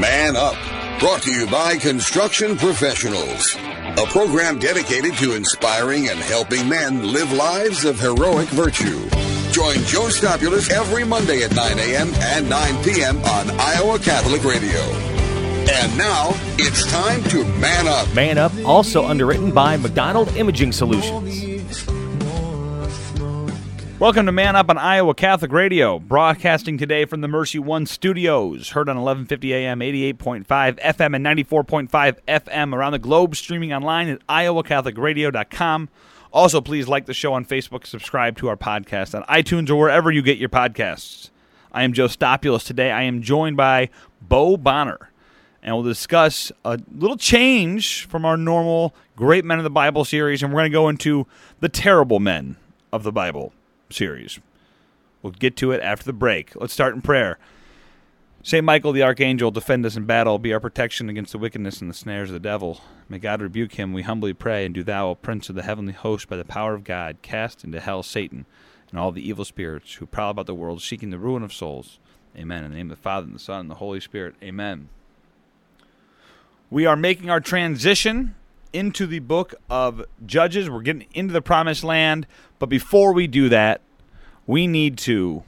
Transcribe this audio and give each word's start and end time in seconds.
Man 0.00 0.36
Up, 0.36 0.56
brought 1.00 1.22
to 1.22 1.32
you 1.32 1.46
by 1.46 1.78
Construction 1.78 2.58
Professionals, 2.58 3.56
a 3.56 4.04
program 4.08 4.58
dedicated 4.58 5.14
to 5.14 5.34
inspiring 5.34 6.10
and 6.10 6.18
helping 6.18 6.68
men 6.68 7.14
live 7.14 7.32
lives 7.32 7.86
of 7.86 7.98
heroic 7.98 8.48
virtue. 8.50 9.08
Join 9.52 9.76
Joe 9.84 10.10
Stopulus 10.10 10.70
every 10.70 11.04
Monday 11.04 11.44
at 11.44 11.54
9 11.54 11.78
a.m. 11.78 12.12
and 12.16 12.50
9 12.50 12.84
p.m. 12.84 13.16
on 13.24 13.50
Iowa 13.58 13.98
Catholic 13.98 14.44
Radio. 14.44 14.80
And 15.72 15.96
now 15.96 16.32
it's 16.58 16.84
time 16.92 17.22
to 17.30 17.44
man 17.58 17.88
up. 17.88 18.14
Man 18.14 18.36
Up, 18.36 18.52
also 18.66 19.06
underwritten 19.06 19.50
by 19.50 19.78
McDonald 19.78 20.28
Imaging 20.36 20.72
Solutions. 20.72 21.45
Welcome 23.98 24.26
to 24.26 24.32
Man 24.32 24.56
Up 24.56 24.68
on 24.68 24.76
Iowa 24.76 25.14
Catholic 25.14 25.50
Radio, 25.50 25.98
broadcasting 25.98 26.76
today 26.76 27.06
from 27.06 27.22
the 27.22 27.28
Mercy 27.28 27.58
One 27.58 27.86
studios, 27.86 28.68
heard 28.68 28.90
on 28.90 28.96
1150 28.96 29.54
AM, 29.54 29.80
88.5 29.80 30.44
FM, 30.44 31.16
and 31.16 31.24
94.5 31.24 32.18
FM 32.28 32.74
around 32.74 32.92
the 32.92 32.98
globe, 32.98 33.34
streaming 33.34 33.72
online 33.72 34.10
at 34.10 34.26
iowacatholicradio.com. 34.26 35.88
Also, 36.30 36.60
please 36.60 36.88
like 36.88 37.06
the 37.06 37.14
show 37.14 37.32
on 37.32 37.46
Facebook, 37.46 37.86
subscribe 37.86 38.36
to 38.36 38.48
our 38.48 38.56
podcast 38.58 39.14
on 39.14 39.22
iTunes 39.34 39.70
or 39.70 39.76
wherever 39.76 40.10
you 40.10 40.20
get 40.20 40.36
your 40.36 40.50
podcasts. 40.50 41.30
I 41.72 41.82
am 41.82 41.94
Joe 41.94 42.06
Stopulus. 42.06 42.64
Today 42.64 42.90
I 42.90 43.04
am 43.04 43.22
joined 43.22 43.56
by 43.56 43.88
Bo 44.20 44.58
Bonner, 44.58 45.10
and 45.62 45.74
we'll 45.74 45.82
discuss 45.82 46.52
a 46.66 46.78
little 46.94 47.16
change 47.16 48.04
from 48.04 48.26
our 48.26 48.36
normal 48.36 48.94
Great 49.16 49.46
Men 49.46 49.56
of 49.56 49.64
the 49.64 49.70
Bible 49.70 50.04
series, 50.04 50.42
and 50.42 50.52
we're 50.52 50.60
going 50.60 50.70
to 50.70 50.74
go 50.74 50.88
into 50.90 51.26
the 51.60 51.70
terrible 51.70 52.20
men 52.20 52.56
of 52.92 53.02
the 53.02 53.12
Bible 53.12 53.54
series. 53.90 54.38
We'll 55.22 55.32
get 55.32 55.56
to 55.58 55.72
it 55.72 55.80
after 55.82 56.04
the 56.04 56.12
break. 56.12 56.54
Let's 56.54 56.72
start 56.72 56.94
in 56.94 57.02
prayer. 57.02 57.38
Saint 58.42 58.64
Michael 58.64 58.92
the 58.92 59.02
Archangel, 59.02 59.50
defend 59.50 59.84
us 59.84 59.96
in 59.96 60.04
battle, 60.04 60.38
be 60.38 60.52
our 60.52 60.60
protection 60.60 61.08
against 61.08 61.32
the 61.32 61.38
wickedness 61.38 61.80
and 61.80 61.90
the 61.90 61.94
snares 61.94 62.30
of 62.30 62.34
the 62.34 62.38
devil. 62.40 62.80
May 63.08 63.18
God 63.18 63.42
rebuke 63.42 63.72
him, 63.72 63.92
we 63.92 64.02
humbly 64.02 64.34
pray, 64.34 64.64
and 64.64 64.72
do 64.72 64.84
thou, 64.84 65.08
O 65.08 65.14
Prince 65.16 65.48
of 65.48 65.56
the 65.56 65.64
heavenly 65.64 65.92
host, 65.92 66.28
by 66.28 66.36
the 66.36 66.44
power 66.44 66.74
of 66.74 66.84
God, 66.84 67.16
cast 67.22 67.64
into 67.64 67.80
hell 67.80 68.04
Satan 68.04 68.46
and 68.90 69.00
all 69.00 69.10
the 69.10 69.28
evil 69.28 69.44
spirits 69.44 69.94
who 69.94 70.06
prowl 70.06 70.30
about 70.30 70.46
the 70.46 70.54
world, 70.54 70.80
seeking 70.80 71.10
the 71.10 71.18
ruin 71.18 71.42
of 71.42 71.52
souls. 71.52 71.98
Amen. 72.36 72.64
In 72.64 72.70
the 72.70 72.76
name 72.76 72.90
of 72.90 72.98
the 72.98 73.02
Father, 73.02 73.26
and 73.26 73.34
the 73.34 73.40
Son, 73.40 73.60
and 73.60 73.70
the 73.70 73.76
Holy 73.76 73.98
Spirit. 73.98 74.36
Amen. 74.42 74.90
We 76.70 76.86
are 76.86 76.96
making 76.96 77.30
our 77.30 77.40
transition 77.40 78.36
into 78.72 79.06
the 79.06 79.18
book 79.20 79.54
of 79.70 80.04
Judges. 80.24 80.68
We're 80.68 80.82
getting 80.82 81.06
into 81.12 81.32
the 81.32 81.42
promised 81.42 81.84
land. 81.84 82.26
But 82.58 82.66
before 82.66 83.12
we 83.12 83.26
do 83.26 83.48
that, 83.48 83.80
we 84.46 84.66
need 84.66 84.98
to 84.98 85.42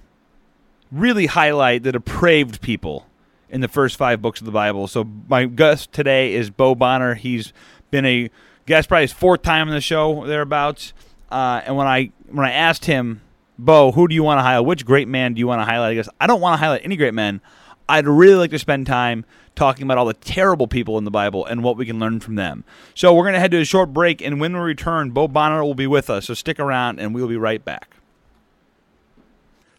really 0.91 1.27
highlight 1.27 1.83
the 1.83 1.93
depraved 1.93 2.61
people 2.61 3.07
in 3.49 3.61
the 3.61 3.69
first 3.69 3.97
five 3.97 4.21
books 4.21 4.41
of 4.41 4.47
the 4.47 4.53
Bible. 4.53 4.87
So 4.87 5.09
my 5.29 5.47
guest 5.47 5.93
today 5.93 6.35
is 6.35 6.51
Bo 6.51 6.75
Bonner. 6.75 7.15
He's 7.15 7.53
been 7.91 8.05
a 8.05 8.31
guest 8.67 8.89
probably 8.89 9.03
his 9.03 9.13
fourth 9.13 9.43
time 9.43 9.69
in 9.69 9.75
the 9.75 9.81
show 9.81 10.27
thereabouts. 10.27 10.93
Uh, 11.31 11.63
and 11.65 11.77
when 11.77 11.87
I 11.87 12.11
when 12.29 12.47
I 12.47 12.53
asked 12.53 12.85
him, 12.85 13.23
Bo, 13.59 13.93
who 13.93 14.09
do 14.09 14.15
you 14.15 14.23
want 14.23 14.39
to 14.39 14.43
highlight? 14.43 14.67
Which 14.67 14.85
great 14.85 15.09
man 15.09 15.35
do 15.35 15.41
you 15.41 15.47
want 15.47 15.61
to 15.61 15.65
highlight? 15.65 15.91
He 15.91 15.97
goes, 15.97 16.09
I 16.21 16.27
don't 16.27 16.41
want 16.41 16.55
to 16.55 16.59
highlight 16.59 16.83
any 16.85 16.97
great 16.97 17.15
men. 17.15 17.41
I'd 17.89 18.07
really 18.07 18.35
like 18.35 18.51
to 18.51 18.59
spend 18.59 18.87
time 18.87 19.25
talking 19.55 19.85
about 19.85 19.99
all 19.99 20.05
the 20.05 20.15
terrible 20.15 20.67
people 20.67 20.99
in 20.99 21.05
the 21.05 21.11
Bible 21.11 21.45
and 21.45 21.65
what 21.65 21.77
we 21.77 21.87
can 21.87 21.99
learn 21.99 22.21
from 22.21 22.37
them. 22.37 22.65
So 22.95 23.15
we're 23.15 23.25
going 23.25 23.35
to 23.35 23.41
head 23.41 23.51
to 23.53 23.61
a 23.61 23.65
short 23.65 23.93
break, 23.93 24.21
and 24.21 24.41
when 24.41 24.53
we 24.53 24.61
return, 24.61 25.11
Bo 25.11 25.27
Bonner 25.27 25.65
will 25.65 25.75
be 25.75 25.87
with 25.87 26.11
us. 26.11 26.27
So 26.27 26.35
stick 26.35 26.61
around, 26.61 27.01
and 27.01 27.15
we'll 27.15 27.29
be 27.29 27.37
right 27.37 27.65
back. 27.65 27.97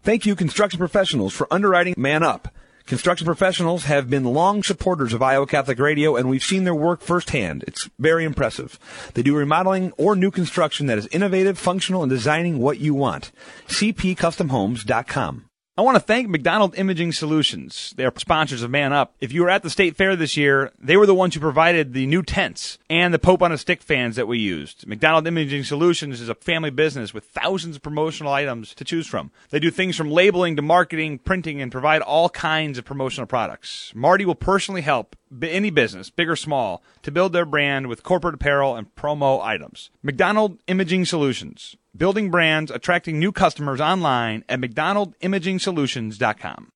Thank 0.02 0.26
you, 0.26 0.36
construction 0.36 0.80
professionals, 0.80 1.34
for 1.34 1.48
underwriting 1.52 1.94
Man 1.98 2.24
Up. 2.24 2.50
Construction 2.86 3.26
professionals 3.26 3.84
have 3.84 4.10
been 4.10 4.24
long 4.24 4.64
supporters 4.64 5.14
of 5.14 5.22
Iowa 5.22 5.46
Catholic 5.46 5.78
Radio, 5.78 6.16
and 6.16 6.28
we've 6.28 6.44
seen 6.44 6.64
their 6.64 6.74
work 6.74 7.02
firsthand. 7.02 7.64
It's 7.68 7.88
very 8.00 8.24
impressive. 8.24 8.80
They 9.14 9.22
do 9.22 9.36
remodeling 9.36 9.92
or 9.98 10.16
new 10.16 10.32
construction 10.32 10.88
that 10.88 10.98
is 10.98 11.08
innovative, 11.12 11.60
functional, 11.60 12.02
and 12.02 12.10
designing 12.10 12.58
what 12.58 12.80
you 12.80 12.96
want. 12.96 13.32
CPCustomHomes.com. 13.68 15.49
I 15.80 15.82
want 15.82 15.96
to 15.96 16.02
thank 16.02 16.28
McDonald 16.28 16.78
Imaging 16.78 17.14
Solutions. 17.14 17.94
They 17.96 18.04
are 18.04 18.12
sponsors 18.18 18.64
of 18.64 18.70
Man 18.70 18.92
Up. 18.92 19.16
If 19.22 19.32
you 19.32 19.44
were 19.44 19.50
at 19.50 19.64
the 19.64 19.70
state 19.70 19.96
fair 19.96 20.18
this 20.18 20.36
year, 20.36 20.74
they 20.78 20.98
were 20.98 21.06
the 21.06 21.16
ones 21.16 21.34
who 21.34 21.40
provided 21.40 21.94
the 21.94 22.06
new 22.06 22.22
tents 22.22 22.78
and 22.90 23.14
the 23.14 23.18
Pope 23.18 23.42
on 23.42 23.54
a 23.54 23.58
Stick 23.58 23.82
fans 23.82 24.18
that 24.18 24.28
we 24.28 24.40
used. 24.40 24.86
McDonald 24.86 25.26
Imaging 25.26 25.64
Solutions 25.64 26.20
is 26.20 26.28
a 26.28 26.36
family 26.36 26.70
business 26.70 27.14
with 27.14 27.24
thousands 27.24 27.78
of 27.78 27.82
promotional 27.82 28.34
items 28.34 28.76
to 28.76 28.84
choose 28.84 29.08
from. 29.08 29.32
They 29.52 29.60
do 29.62 29.72
things 29.72 29.96
from 29.96 30.12
labeling 30.12 30.58
to 30.58 30.62
marketing, 30.62 31.20
printing, 31.20 31.62
and 31.62 31.72
provide 31.72 32.02
all 32.02 32.28
kinds 32.28 32.78
of 32.78 32.84
promotional 32.84 33.26
products. 33.26 33.94
Marty 33.96 34.26
will 34.26 34.36
personally 34.36 34.82
help 34.82 35.16
any 35.44 35.70
business, 35.70 36.10
big 36.10 36.30
or 36.30 36.36
small, 36.36 36.84
to 37.04 37.12
build 37.12 37.34
their 37.34 37.46
brand 37.46 37.88
with 37.88 38.04
corporate 38.04 38.36
apparel 38.36 38.76
and 38.76 38.94
promo 38.96 39.42
items. 39.42 39.90
McDonald 40.04 40.60
Imaging 40.68 41.06
Solutions 41.06 41.76
building 41.96 42.32
brands, 42.32 42.72
attracting 42.72 43.20
new 43.20 43.32
customers 43.32 43.82
online 43.82 44.44
at 44.50 44.60
McDonaldImagingSolutions.com. 44.60 46.72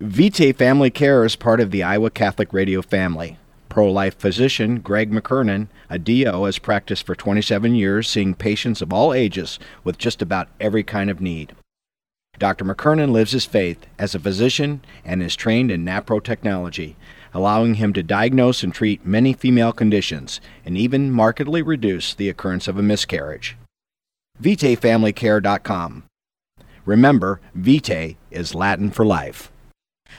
Vitae 0.00 0.52
Family 0.52 0.90
Care 0.90 1.24
is 1.24 1.36
part 1.36 1.60
of 1.60 1.70
the 1.70 1.82
Iowa 1.82 2.10
Catholic 2.10 2.52
Radio 2.52 2.80
family. 2.80 3.36
Pro 3.68 3.90
life 3.90 4.16
physician 4.16 4.80
Greg 4.80 5.12
McKernan, 5.12 5.68
a 5.90 5.98
DO, 5.98 6.44
has 6.44 6.58
practiced 6.58 7.04
for 7.04 7.14
27 7.14 7.74
years, 7.74 8.08
seeing 8.08 8.34
patients 8.34 8.80
of 8.80 8.92
all 8.92 9.12
ages 9.12 9.58
with 9.84 9.98
just 9.98 10.22
about 10.22 10.48
every 10.58 10.82
kind 10.82 11.10
of 11.10 11.20
need. 11.20 11.54
Dr. 12.40 12.64
McKernan 12.64 13.12
lives 13.12 13.32
his 13.32 13.44
faith 13.44 13.86
as 13.98 14.14
a 14.14 14.18
physician 14.18 14.80
and 15.04 15.22
is 15.22 15.36
trained 15.36 15.70
in 15.70 15.84
NAPRO 15.84 16.24
technology, 16.24 16.96
allowing 17.34 17.74
him 17.74 17.92
to 17.92 18.02
diagnose 18.02 18.62
and 18.62 18.74
treat 18.74 19.04
many 19.04 19.34
female 19.34 19.74
conditions 19.74 20.40
and 20.64 20.76
even 20.76 21.12
markedly 21.12 21.60
reduce 21.60 22.14
the 22.14 22.30
occurrence 22.30 22.66
of 22.66 22.78
a 22.78 22.82
miscarriage. 22.82 23.58
VitaeFamilyCare.com. 24.42 26.04
Remember, 26.86 27.42
Vitae 27.54 28.16
is 28.30 28.54
Latin 28.54 28.90
for 28.90 29.04
life. 29.04 29.52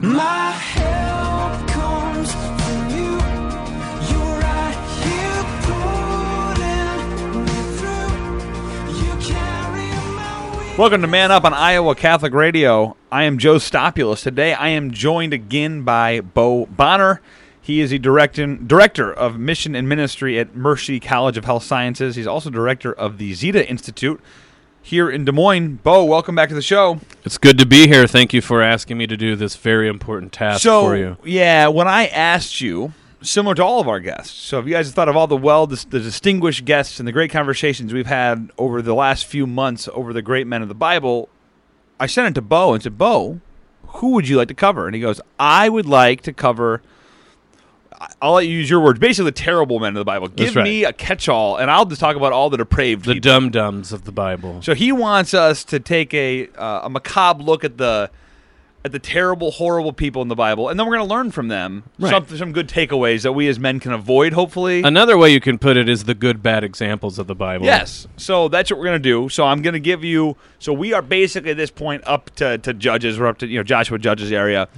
My 0.00 0.50
help 0.50 1.68
comes 1.68 2.32
from 2.32 2.90
you. 2.90 3.12
You're 4.10 4.38
right 4.40 4.76
here 5.00 5.44
pulling 5.62 7.44
me 7.44 7.60
through. 7.78 8.10
You 8.98 9.12
carry 9.22 9.88
my. 10.16 10.74
Welcome 10.76 11.00
to 11.02 11.06
Man 11.06 11.30
Up 11.30 11.44
on 11.44 11.54
Iowa 11.54 11.94
Catholic 11.94 12.32
Radio. 12.32 12.96
I 13.12 13.22
am 13.22 13.38
Joe 13.38 13.58
Stopulus. 13.58 14.22
Today 14.22 14.52
I 14.52 14.70
am 14.70 14.90
joined 14.90 15.32
again 15.32 15.82
by 15.82 16.20
Bo 16.20 16.66
Bonner. 16.66 17.20
He 17.62 17.80
is 17.80 17.90
the 17.90 17.98
director, 18.00 18.56
director 18.56 19.12
of 19.12 19.38
Mission 19.38 19.76
and 19.76 19.88
Ministry 19.88 20.40
at 20.40 20.56
Mercy 20.56 20.98
College 20.98 21.38
of 21.38 21.44
Health 21.44 21.62
Sciences. 21.62 22.16
He's 22.16 22.26
also 22.26 22.50
director 22.50 22.92
of 22.92 23.18
the 23.18 23.32
Zeta 23.32 23.66
Institute 23.66 24.20
here 24.84 25.10
in 25.10 25.24
Des 25.24 25.32
Moines. 25.32 25.80
Bo, 25.82 26.04
welcome 26.04 26.34
back 26.34 26.50
to 26.50 26.54
the 26.54 26.62
show. 26.62 27.00
It's 27.24 27.38
good 27.38 27.56
to 27.58 27.64
be 27.64 27.88
here. 27.88 28.06
Thank 28.06 28.34
you 28.34 28.42
for 28.42 28.62
asking 28.62 28.98
me 28.98 29.06
to 29.06 29.16
do 29.16 29.34
this 29.34 29.56
very 29.56 29.88
important 29.88 30.30
task 30.30 30.62
so, 30.62 30.84
for 30.84 30.96
you. 30.96 31.16
yeah, 31.24 31.68
when 31.68 31.88
I 31.88 32.06
asked 32.08 32.60
you, 32.60 32.92
similar 33.22 33.54
to 33.54 33.64
all 33.64 33.80
of 33.80 33.88
our 33.88 33.98
guests, 33.98 34.34
so 34.34 34.58
if 34.58 34.66
you 34.66 34.72
guys 34.72 34.86
have 34.86 34.94
thought 34.94 35.08
of 35.08 35.16
all 35.16 35.26
the 35.26 35.38
well, 35.38 35.66
the, 35.66 35.82
the 35.88 36.00
distinguished 36.00 36.66
guests 36.66 36.98
and 36.98 37.08
the 37.08 37.12
great 37.12 37.30
conversations 37.30 37.94
we've 37.94 38.06
had 38.06 38.50
over 38.58 38.82
the 38.82 38.94
last 38.94 39.24
few 39.24 39.46
months 39.46 39.88
over 39.94 40.12
the 40.12 40.22
great 40.22 40.46
men 40.46 40.60
of 40.60 40.68
the 40.68 40.74
Bible, 40.74 41.30
I 41.98 42.06
sent 42.06 42.28
it 42.28 42.34
to 42.34 42.42
Bo 42.42 42.74
and 42.74 42.82
said, 42.82 42.98
Bo, 42.98 43.40
who 43.86 44.10
would 44.10 44.28
you 44.28 44.36
like 44.36 44.48
to 44.48 44.54
cover? 44.54 44.86
And 44.86 44.94
he 44.94 45.00
goes, 45.00 45.18
I 45.40 45.70
would 45.70 45.86
like 45.86 46.20
to 46.22 46.32
cover. 46.34 46.82
I'll 48.20 48.34
let 48.34 48.46
you 48.46 48.56
use 48.56 48.68
your 48.68 48.80
words. 48.80 48.98
Basically, 48.98 49.30
the 49.30 49.36
terrible 49.36 49.78
men 49.78 49.90
of 49.90 50.00
the 50.00 50.04
Bible. 50.04 50.28
Give 50.28 50.56
right. 50.56 50.64
me 50.64 50.84
a 50.84 50.92
catch-all, 50.92 51.56
and 51.56 51.70
I'll 51.70 51.86
just 51.86 52.00
talk 52.00 52.16
about 52.16 52.32
all 52.32 52.50
the 52.50 52.56
depraved 52.56 53.04
The 53.04 53.20
dum 53.20 53.50
dums 53.50 53.92
of 53.92 54.04
the 54.04 54.12
Bible. 54.12 54.62
So 54.62 54.74
he 54.74 54.92
wants 54.92 55.34
us 55.34 55.64
to 55.64 55.80
take 55.80 56.12
a 56.14 56.48
uh, 56.56 56.82
a 56.84 56.90
macabre 56.90 57.42
look 57.42 57.64
at 57.64 57.78
the 57.78 58.10
at 58.84 58.92
the 58.92 58.98
terrible, 58.98 59.50
horrible 59.50 59.94
people 59.94 60.20
in 60.20 60.28
the 60.28 60.34
Bible, 60.34 60.68
and 60.68 60.78
then 60.78 60.86
we're 60.86 60.96
going 60.96 61.08
to 61.08 61.14
learn 61.14 61.30
from 61.30 61.48
them 61.48 61.84
Right. 61.98 62.10
some 62.10 62.36
some 62.36 62.52
good 62.52 62.68
takeaways 62.68 63.22
that 63.22 63.32
we 63.32 63.48
as 63.48 63.58
men 63.58 63.80
can 63.80 63.92
avoid. 63.92 64.34
Hopefully, 64.34 64.82
Another 64.82 65.16
way 65.16 65.32
you 65.32 65.40
can 65.40 65.58
put 65.58 65.76
it 65.78 65.88
is 65.88 66.04
the 66.04 66.14
good 66.14 66.42
bad 66.42 66.64
examples 66.64 67.18
of 67.18 67.26
the 67.26 67.34
Bible. 67.34 67.64
Yes. 67.64 68.06
So 68.18 68.48
that's 68.48 68.70
what 68.70 68.78
we're 68.78 68.86
gonna 68.86 68.98
do. 68.98 69.28
So 69.30 69.44
I'm 69.46 69.62
gonna 69.62 69.78
give 69.78 70.04
you. 70.04 70.36
So 70.58 70.72
we 70.72 70.92
are 70.92 71.00
basically 71.02 71.52
at 71.52 71.56
this 71.56 71.70
point 71.70 72.02
up 72.06 72.34
to, 72.36 72.58
to 72.58 72.74
judges. 72.74 73.18
We're 73.18 73.28
up 73.28 73.38
to 73.38 73.46
you 73.46 73.58
know 73.58 73.62
Joshua 73.64 73.98
Judges 73.98 74.30
area. 74.32 74.68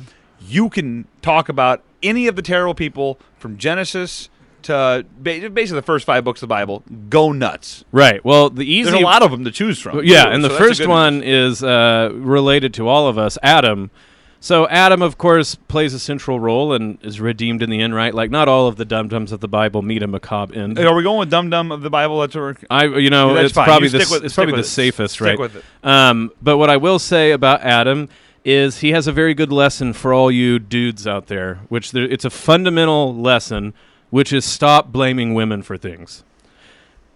You 0.40 0.68
can 0.68 1.06
talk 1.22 1.48
about 1.48 1.82
any 2.02 2.26
of 2.26 2.36
the 2.36 2.42
terrible 2.42 2.74
people 2.74 3.18
from 3.38 3.56
Genesis 3.56 4.28
to 4.62 5.04
basically 5.22 5.64
the 5.76 5.82
first 5.82 6.04
five 6.04 6.24
books 6.24 6.42
of 6.42 6.48
the 6.48 6.52
Bible. 6.52 6.82
Go 7.08 7.32
nuts. 7.32 7.84
Right. 7.92 8.24
Well, 8.24 8.50
the 8.50 8.64
easy 8.64 8.90
There's 8.90 9.02
a 9.02 9.04
lot 9.04 9.22
of 9.22 9.30
them 9.30 9.44
to 9.44 9.50
choose 9.50 9.78
from. 9.80 10.04
Yeah, 10.04 10.24
too, 10.24 10.30
and 10.32 10.42
so 10.42 10.48
the 10.48 10.54
first 10.54 10.86
one 10.86 11.22
is 11.22 11.62
uh, 11.62 12.10
related 12.12 12.74
to 12.74 12.88
all 12.88 13.08
of 13.08 13.16
us, 13.16 13.38
Adam. 13.42 13.90
So 14.38 14.68
Adam, 14.68 15.02
of 15.02 15.18
course, 15.18 15.54
plays 15.54 15.94
a 15.94 15.98
central 15.98 16.38
role 16.38 16.72
and 16.72 16.98
is 17.02 17.20
redeemed 17.20 17.62
in 17.62 17.70
the 17.70 17.80
end, 17.80 17.94
right? 17.94 18.14
Like 18.14 18.30
not 18.30 18.48
all 18.48 18.68
of 18.68 18.76
the 18.76 18.84
dum 18.84 19.08
dums 19.08 19.32
of 19.32 19.40
the 19.40 19.48
Bible 19.48 19.82
meet 19.82 20.02
a 20.02 20.06
macabre 20.06 20.54
end. 20.54 20.78
Are 20.78 20.94
we 20.94 21.02
going 21.02 21.18
with 21.20 21.30
Dum 21.30 21.48
Dum 21.48 21.72
of 21.72 21.82
the 21.82 21.90
Bible? 21.90 22.20
That's 22.20 22.34
what 22.34 22.40
we're. 22.42 22.54
I, 22.70 22.84
you 22.84 23.10
know, 23.10 23.34
That's 23.34 23.46
it's 23.46 23.52
probably 23.54 23.86
You 23.86 23.90
the 23.90 23.98
with- 23.98 24.24
it's 24.24 24.34
stick 24.34 24.44
probably 24.44 24.60
the 24.60 24.68
safest, 24.68 25.14
Stick 25.14 25.24
right? 25.26 25.38
with 25.38 25.56
it. 25.56 25.64
Um, 25.82 26.30
but 26.42 26.58
what 26.58 26.70
I 26.70 26.76
will 26.76 26.98
say 26.98 27.32
about 27.32 27.62
Adam 27.62 28.08
is 28.46 28.78
he 28.78 28.92
has 28.92 29.08
a 29.08 29.12
very 29.12 29.34
good 29.34 29.50
lesson 29.50 29.92
for 29.92 30.14
all 30.14 30.30
you 30.30 30.60
dudes 30.60 31.04
out 31.04 31.26
there, 31.26 31.56
which 31.68 31.90
there, 31.90 32.04
it's 32.04 32.24
a 32.24 32.30
fundamental 32.30 33.12
lesson, 33.12 33.74
which 34.10 34.32
is 34.32 34.44
stop 34.44 34.92
blaming 34.92 35.34
women 35.34 35.62
for 35.62 35.76
things. 35.76 36.22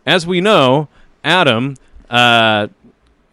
As 0.05 0.27
we 0.27 0.41
know, 0.41 0.89
Adam, 1.23 1.77
uh, 2.11 2.67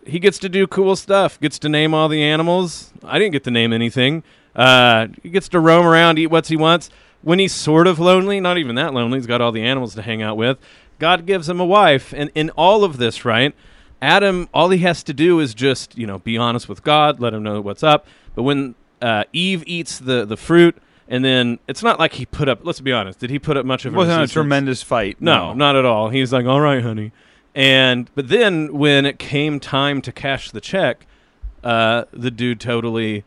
he 0.06 0.20
gets 0.20 0.38
to 0.40 0.48
do 0.48 0.68
cool 0.68 0.96
stuff. 0.96 1.40
Gets 1.40 1.58
to 1.60 1.70
name 1.70 1.96
all 1.96 2.08
the 2.08 2.22
animals. 2.22 2.94
I 3.04 3.18
didn't 3.18 3.32
get 3.32 3.44
to 3.46 3.52
name 3.52 3.74
anything. 3.74 4.24
Uh, 4.56 5.08
he 5.24 5.30
gets 5.30 5.50
to 5.50 5.60
roam 5.60 5.88
around, 5.88 6.20
eat 6.20 6.28
what 6.28 6.46
he 6.46 6.56
wants. 6.56 6.92
When 7.24 7.40
he's 7.40 7.54
sort 7.54 7.88
of 7.88 7.98
lonely, 7.98 8.40
not 8.40 8.60
even 8.60 8.76
that 8.76 8.94
lonely, 8.94 9.18
he's 9.18 9.26
got 9.26 9.42
all 9.42 9.52
the 9.52 9.64
animals 9.64 9.96
to 9.96 10.04
hang 10.04 10.22
out 10.22 10.38
with. 10.38 10.60
God 11.00 11.26
gives 11.26 11.50
him 11.50 11.60
a 11.60 11.66
wife, 11.66 12.14
and 12.16 12.30
in 12.36 12.52
all 12.52 12.84
of 12.84 12.98
this, 12.98 13.26
right? 13.26 13.56
Adam, 14.02 14.48
all 14.54 14.70
he 14.70 14.80
has 14.80 15.04
to 15.04 15.14
do 15.14 15.40
is 15.40 15.54
just, 15.54 15.98
you 15.98 16.06
know, 16.06 16.20
be 16.20 16.38
honest 16.38 16.70
with 16.70 16.84
God, 16.84 17.20
let 17.20 17.34
him 17.34 17.44
know 17.44 17.62
what's 17.62 17.84
up. 17.84 18.06
But 18.36 18.44
when 18.44 18.76
uh, 19.02 19.24
Eve 19.34 19.64
eats 19.66 20.00
the 20.00 20.26
the 20.26 20.38
fruit, 20.38 20.78
and 21.08 21.24
then 21.24 21.60
it's 21.68 21.82
not 21.82 22.00
like 22.00 22.14
he 22.14 22.26
put 22.26 22.50
up. 22.50 22.60
Let's 22.64 22.82
be 22.82 22.92
honest. 22.92 23.20
Did 23.20 23.30
he 23.30 23.40
put 23.40 23.58
up 23.58 23.66
much 23.66 23.86
of 23.86 23.94
It 23.94 23.98
wasn't 23.98 24.24
a 24.24 24.28
tremendous 24.28 24.84
fight. 24.84 25.18
No, 25.20 25.54
not 25.54 25.76
at 25.76 25.86
all. 25.86 26.10
He's 26.10 26.34
like, 26.34 26.46
"All 26.46 26.62
right, 26.62 26.84
honey," 26.84 27.12
and 27.56 28.10
but 28.14 28.28
then 28.28 28.74
when 28.78 29.06
it 29.06 29.20
came 29.20 29.60
time 29.60 30.02
to 30.02 30.12
cash 30.12 30.52
the 30.52 30.62
check, 30.62 31.08
uh, 31.64 32.06
the 32.12 32.32
dude 32.32 32.60
totally 32.60 33.24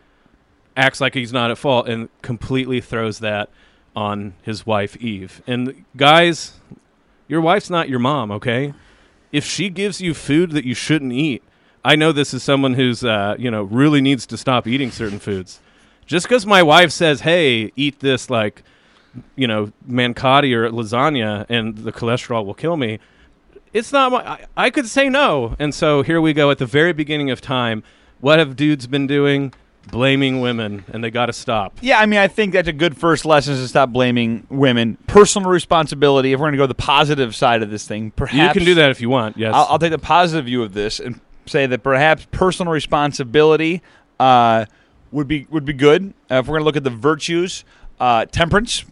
acts 0.77 1.01
like 1.01 1.15
he's 1.15 1.33
not 1.33 1.51
at 1.51 1.59
fault 1.59 1.89
and 1.89 2.09
completely 2.23 2.81
throws 2.81 3.19
that 3.19 3.51
on 3.95 4.35
his 4.43 4.65
wife 4.65 4.97
Eve. 4.97 5.43
And 5.47 5.85
guys, 5.97 6.55
your 7.29 7.41
wife's 7.41 7.71
not 7.71 7.89
your 7.89 7.99
mom, 7.99 8.31
okay? 8.31 8.73
If 9.33 9.45
she 9.45 9.69
gives 9.69 10.01
you 10.01 10.15
food 10.15 10.51
that 10.53 10.65
you 10.65 10.75
shouldn't 10.75 11.13
eat, 11.13 11.43
I 11.85 11.97
know 11.97 12.13
this 12.13 12.35
is 12.35 12.43
someone 12.43 12.75
who's 12.75 13.05
uh, 13.05 13.37
you 13.39 13.51
know 13.51 13.63
really 13.63 14.01
needs 14.01 14.27
to 14.27 14.37
stop 14.37 14.67
eating 14.67 14.91
certain 14.91 15.19
foods. 15.19 15.61
Just 16.07 16.27
because 16.27 16.45
my 16.47 16.63
wife 16.63 16.91
says, 16.91 17.21
"Hey, 17.21 17.73
eat 17.77 18.01
this," 18.01 18.29
like 18.29 18.63
you 19.37 19.47
know, 19.47 19.73
manicotti 19.89 20.55
or 20.55 20.71
lasagna, 20.71 21.47
and 21.49 21.79
the 21.79 21.93
cholesterol 21.93 22.45
will 22.45 22.55
kill 22.55 22.77
me. 22.77 22.99
It's 23.73 23.93
not 23.93 24.13
my. 24.13 24.19
I, 24.19 24.47
I 24.57 24.71
could 24.71 24.87
say 24.87 25.09
no, 25.09 25.57
and 25.59 25.75
so 25.75 26.03
here 26.03 26.21
we 26.21 26.33
go 26.33 26.51
at 26.51 26.59
the 26.59 26.67
very 26.67 26.93
beginning 26.93 27.31
of 27.31 27.41
time. 27.41 27.83
What 28.21 28.39
have 28.39 28.57
dudes 28.57 28.87
been 28.87 29.07
doing? 29.07 29.55
Blaming 29.91 30.41
women, 30.41 30.85
and 30.93 31.03
they 31.03 31.11
got 31.11 31.27
to 31.27 31.33
stop. 31.33 31.79
Yeah, 31.81 31.99
I 31.99 32.07
mean, 32.07 32.21
I 32.21 32.29
think 32.29 32.53
that's 32.53 32.69
a 32.69 32.73
good 32.73 32.97
first 32.97 33.25
lesson 33.25 33.55
is 33.55 33.61
to 33.61 33.69
stop 33.69 33.91
blaming 33.91 34.47
women. 34.49 34.99
Personal 35.07 35.51
responsibility. 35.51 36.33
If 36.33 36.39
we're 36.39 36.45
going 36.45 36.53
to 36.53 36.59
go 36.59 36.67
the 36.67 36.75
positive 36.75 37.35
side 37.35 37.63
of 37.63 37.71
this 37.71 37.89
thing, 37.89 38.13
perhaps 38.13 38.55
you 38.55 38.61
can 38.61 38.67
do 38.67 38.75
that 38.77 38.91
if 38.91 39.01
you 39.01 39.09
want. 39.09 39.37
Yes, 39.37 39.55
I'll, 39.55 39.67
I'll 39.71 39.79
take 39.79 39.91
the 39.91 39.99
positive 39.99 40.45
view 40.45 40.63
of 40.63 40.75
this 40.75 41.01
and 41.01 41.21
say 41.47 41.67
that 41.67 41.83
perhaps 41.83 42.27
personal 42.31 42.73
responsibility 42.73 43.83
uh, 44.21 44.67
would 45.11 45.27
be 45.27 45.47
would 45.51 45.65
be 45.65 45.73
good. 45.73 46.15
Uh, 46.31 46.37
if 46.37 46.47
we're 46.47 46.59
going 46.59 46.61
to 46.61 46.67
look 46.67 46.77
at 46.77 46.85
the 46.85 46.91
virtues, 46.91 47.65
uh, 47.99 48.27
temperance, 48.27 48.85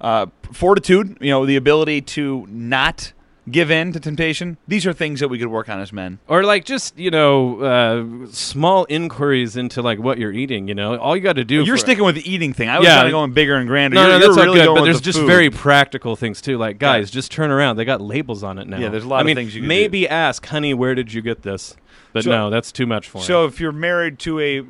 uh, 0.00 0.26
fortitude, 0.52 1.18
you 1.20 1.30
know, 1.30 1.46
the 1.46 1.56
ability 1.56 2.02
to 2.02 2.46
not 2.48 3.12
give 3.50 3.70
in 3.70 3.92
to 3.92 4.00
temptation. 4.00 4.56
These 4.68 4.86
are 4.86 4.92
things 4.92 5.20
that 5.20 5.28
we 5.28 5.38
could 5.38 5.48
work 5.48 5.68
on 5.68 5.80
as 5.80 5.92
men. 5.92 6.18
or 6.28 6.44
like 6.44 6.64
just 6.64 6.98
you 6.98 7.10
know 7.10 7.60
uh, 7.60 8.26
small 8.30 8.86
inquiries 8.88 9.56
into 9.56 9.82
like 9.82 9.98
what 9.98 10.18
you're 10.18 10.32
eating. 10.32 10.68
You 10.68 10.74
know, 10.74 10.96
all 10.98 11.16
you 11.16 11.22
got 11.22 11.34
to 11.36 11.44
do. 11.44 11.64
You're 11.64 11.76
sticking 11.78 12.04
with 12.04 12.14
the 12.16 12.30
eating 12.30 12.52
thing. 12.52 12.68
I 12.68 12.78
was 12.78 12.86
Yeah. 12.86 12.96
kind 12.96 13.08
of 13.08 13.12
going 13.12 13.32
bigger 13.32 13.54
and 13.56 13.66
grander. 13.68 13.94
No, 13.96 14.02
you're, 14.02 14.10
no, 14.12 14.18
that's 14.26 14.38
all 14.38 14.44
really 14.44 14.60
good. 14.60 14.74
But 14.74 14.84
there's 14.84 14.98
the 15.00 15.04
just 15.04 15.18
food. 15.18 15.26
very 15.26 15.50
practical 15.50 16.16
things 16.16 16.40
too. 16.40 16.58
Like, 16.58 16.78
guys, 16.78 17.10
just 17.10 17.30
turn 17.32 17.50
around. 17.50 17.76
They 17.76 17.84
got 17.84 18.00
labels 18.00 18.42
on 18.42 18.58
it 18.58 18.68
now. 18.68 18.78
Yeah, 18.78 18.88
there's 18.88 19.04
a 19.04 19.08
lot 19.08 19.18
I 19.18 19.20
of 19.20 19.26
mean, 19.26 19.36
things 19.36 19.54
you 19.54 19.62
can 19.62 19.68
maybe 19.68 20.08
ask, 20.08 20.44
honey, 20.46 20.74
where 20.74 20.94
did 20.94 21.12
you 21.12 21.22
get 21.22 21.42
this? 21.42 21.76
But 22.12 22.24
So- 22.24 22.30
no, 22.30 22.50
that's 22.50 22.72
too 22.72 22.86
much 22.86 23.08
for 23.08 23.18
me. 23.18 23.24
So 23.24 23.44
him. 23.44 23.48
if 23.48 23.60
you're 23.60 23.72
married 23.72 24.18
to 24.20 24.40
a 24.40 24.62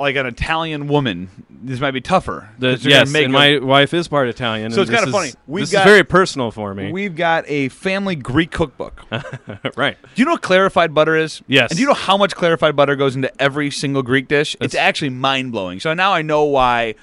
like 0.00 0.16
an 0.16 0.26
Italian 0.26 0.88
woman, 0.88 1.28
this 1.48 1.78
might 1.80 1.90
be 1.92 2.00
tougher. 2.00 2.48
The, 2.58 2.78
yes, 2.82 3.14
and 3.14 3.26
a- 3.26 3.28
my 3.28 3.58
wife 3.58 3.92
is 3.94 4.08
part 4.08 4.28
Italian. 4.28 4.70
So 4.72 4.80
it's 4.82 4.90
kinda 4.90 5.10
funny. 5.12 5.32
We've 5.46 5.62
this 5.62 5.72
got- 5.72 5.86
is 5.86 5.90
very 5.92 6.04
personal 6.04 6.50
for 6.50 6.74
me. 6.74 6.90
We've 6.90 7.14
got 7.14 7.44
a 7.48 7.68
family 7.68 8.16
Greek 8.16 8.50
cookbook. 8.50 9.04
Right. 9.76 9.96
Do 10.02 10.08
you 10.16 10.24
know 10.24 10.32
what 10.32 10.42
clarified 10.42 10.94
butter 10.94 11.16
is? 11.16 11.42
Yes. 11.46 11.70
And 11.70 11.76
do 11.76 11.82
you 11.82 11.88
know 11.88 11.94
how 11.94 12.16
much 12.16 12.34
clarified 12.34 12.74
butter 12.76 12.96
goes 12.96 13.14
into 13.16 13.30
every 13.40 13.70
single 13.70 14.02
Greek 14.02 14.26
dish? 14.28 14.56
it's 14.60 14.74
actually 14.74 15.10
mind 15.10 15.52
blowing. 15.52 15.80
So 15.80 15.92
now 15.94 16.12
I 16.12 16.22
know 16.22 16.44
why 16.44 16.94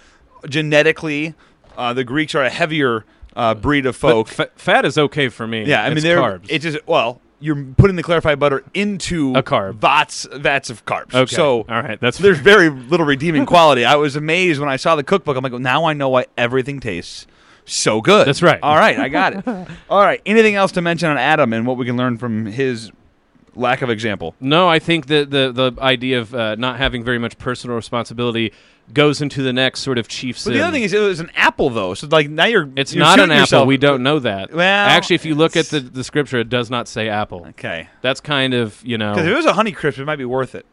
genetically 0.47 1.33
uh, 1.77 1.93
the 1.93 2.03
Greeks 2.03 2.33
are 2.35 2.43
a 2.43 2.49
heavier 2.49 3.05
uh, 3.35 3.53
breed 3.53 3.85
of 3.85 3.95
folk. 3.95 4.27
fa- 4.27 4.49
fat 4.55 4.85
is 4.85 4.97
okay 4.97 5.29
for 5.29 5.45
me. 5.45 5.65
yeah, 5.65 5.83
I 5.83 5.89
mean 5.89 5.97
it's 5.97 6.03
they're 6.03 6.17
carbs. 6.19 6.47
it's 6.49 6.63
just 6.63 6.79
well, 6.87 7.21
you're 7.39 7.63
putting 7.77 7.95
the 7.95 8.03
clarified 8.03 8.39
butter 8.39 8.63
into 8.73 9.33
A 9.35 9.43
carb. 9.43 9.75
vats 9.75 10.27
vats 10.33 10.69
of 10.69 10.85
carbs. 10.85 11.13
okay. 11.13 11.35
So 11.35 11.65
all 11.69 11.81
right, 11.83 11.99
that's 11.99 12.17
there's 12.17 12.39
very 12.39 12.69
little 12.69 13.05
redeeming 13.05 13.45
quality. 13.45 13.85
I 13.85 13.95
was 13.95 14.15
amazed 14.15 14.59
when 14.59 14.69
I 14.69 14.75
saw 14.77 14.95
the 14.95 15.03
cookbook. 15.03 15.37
I'm 15.37 15.43
like, 15.43 15.53
now 15.53 15.85
I 15.85 15.93
know 15.93 16.09
why 16.09 16.25
everything 16.37 16.79
tastes 16.79 17.27
so 17.65 17.99
good. 18.01 18.25
That's 18.27 18.41
right. 18.41 18.59
All 18.63 18.75
right, 18.77 18.97
I 18.97 19.09
got 19.09 19.33
it. 19.33 19.47
All 19.89 20.01
right. 20.01 20.21
Anything 20.25 20.55
else 20.55 20.71
to 20.73 20.81
mention 20.81 21.09
on 21.09 21.17
Adam 21.17 21.51
and 21.53 21.67
what 21.67 21.77
we 21.77 21.85
can 21.85 21.97
learn 21.97 22.17
from 22.17 22.45
his 22.45 22.91
lack 23.57 23.81
of 23.81 23.89
example? 23.89 24.35
No, 24.39 24.67
I 24.67 24.79
think 24.79 25.07
that 25.07 25.29
the 25.31 25.51
the 25.51 25.81
idea 25.81 26.19
of 26.19 26.33
uh, 26.33 26.55
not 26.55 26.77
having 26.77 27.03
very 27.03 27.19
much 27.19 27.37
personal 27.37 27.75
responsibility 27.75 28.53
goes 28.93 29.21
into 29.21 29.41
the 29.41 29.51
next 29.51 29.81
sort 29.81 29.97
of 29.97 30.07
chief 30.07 30.41
But 30.43 30.53
the 30.53 30.61
other 30.61 30.71
thing 30.71 30.83
is, 30.83 30.93
it 30.93 30.99
was 30.99 31.19
an 31.19 31.29
apple 31.35 31.69
though. 31.69 31.93
So 31.93 32.07
like 32.07 32.29
now 32.29 32.45
you're 32.45 32.69
it's 32.75 32.93
you're 32.93 33.03
not 33.03 33.19
an 33.19 33.31
apple. 33.31 33.41
yourself. 33.41 33.67
We 33.67 33.77
don't 33.77 34.03
know 34.03 34.19
that. 34.19 34.53
Well, 34.53 34.87
actually, 34.87 35.15
if 35.15 35.25
you 35.25 35.35
look 35.35 35.57
at 35.57 35.65
the, 35.67 35.79
the 35.79 36.03
scripture, 36.03 36.39
it 36.39 36.49
does 36.49 36.69
not 36.69 36.87
say 36.87 37.09
apple. 37.09 37.45
Okay. 37.49 37.89
That's 38.01 38.21
kind 38.21 38.53
of 38.53 38.81
you 38.85 38.97
know. 38.97 39.13
Because 39.13 39.27
if 39.27 39.33
it 39.33 39.35
was 39.35 39.45
a 39.45 39.53
Honey 39.53 39.71
Crisp, 39.71 39.99
it 39.99 40.05
might 40.05 40.17
be 40.17 40.25
worth 40.25 40.55
it. 40.55 40.65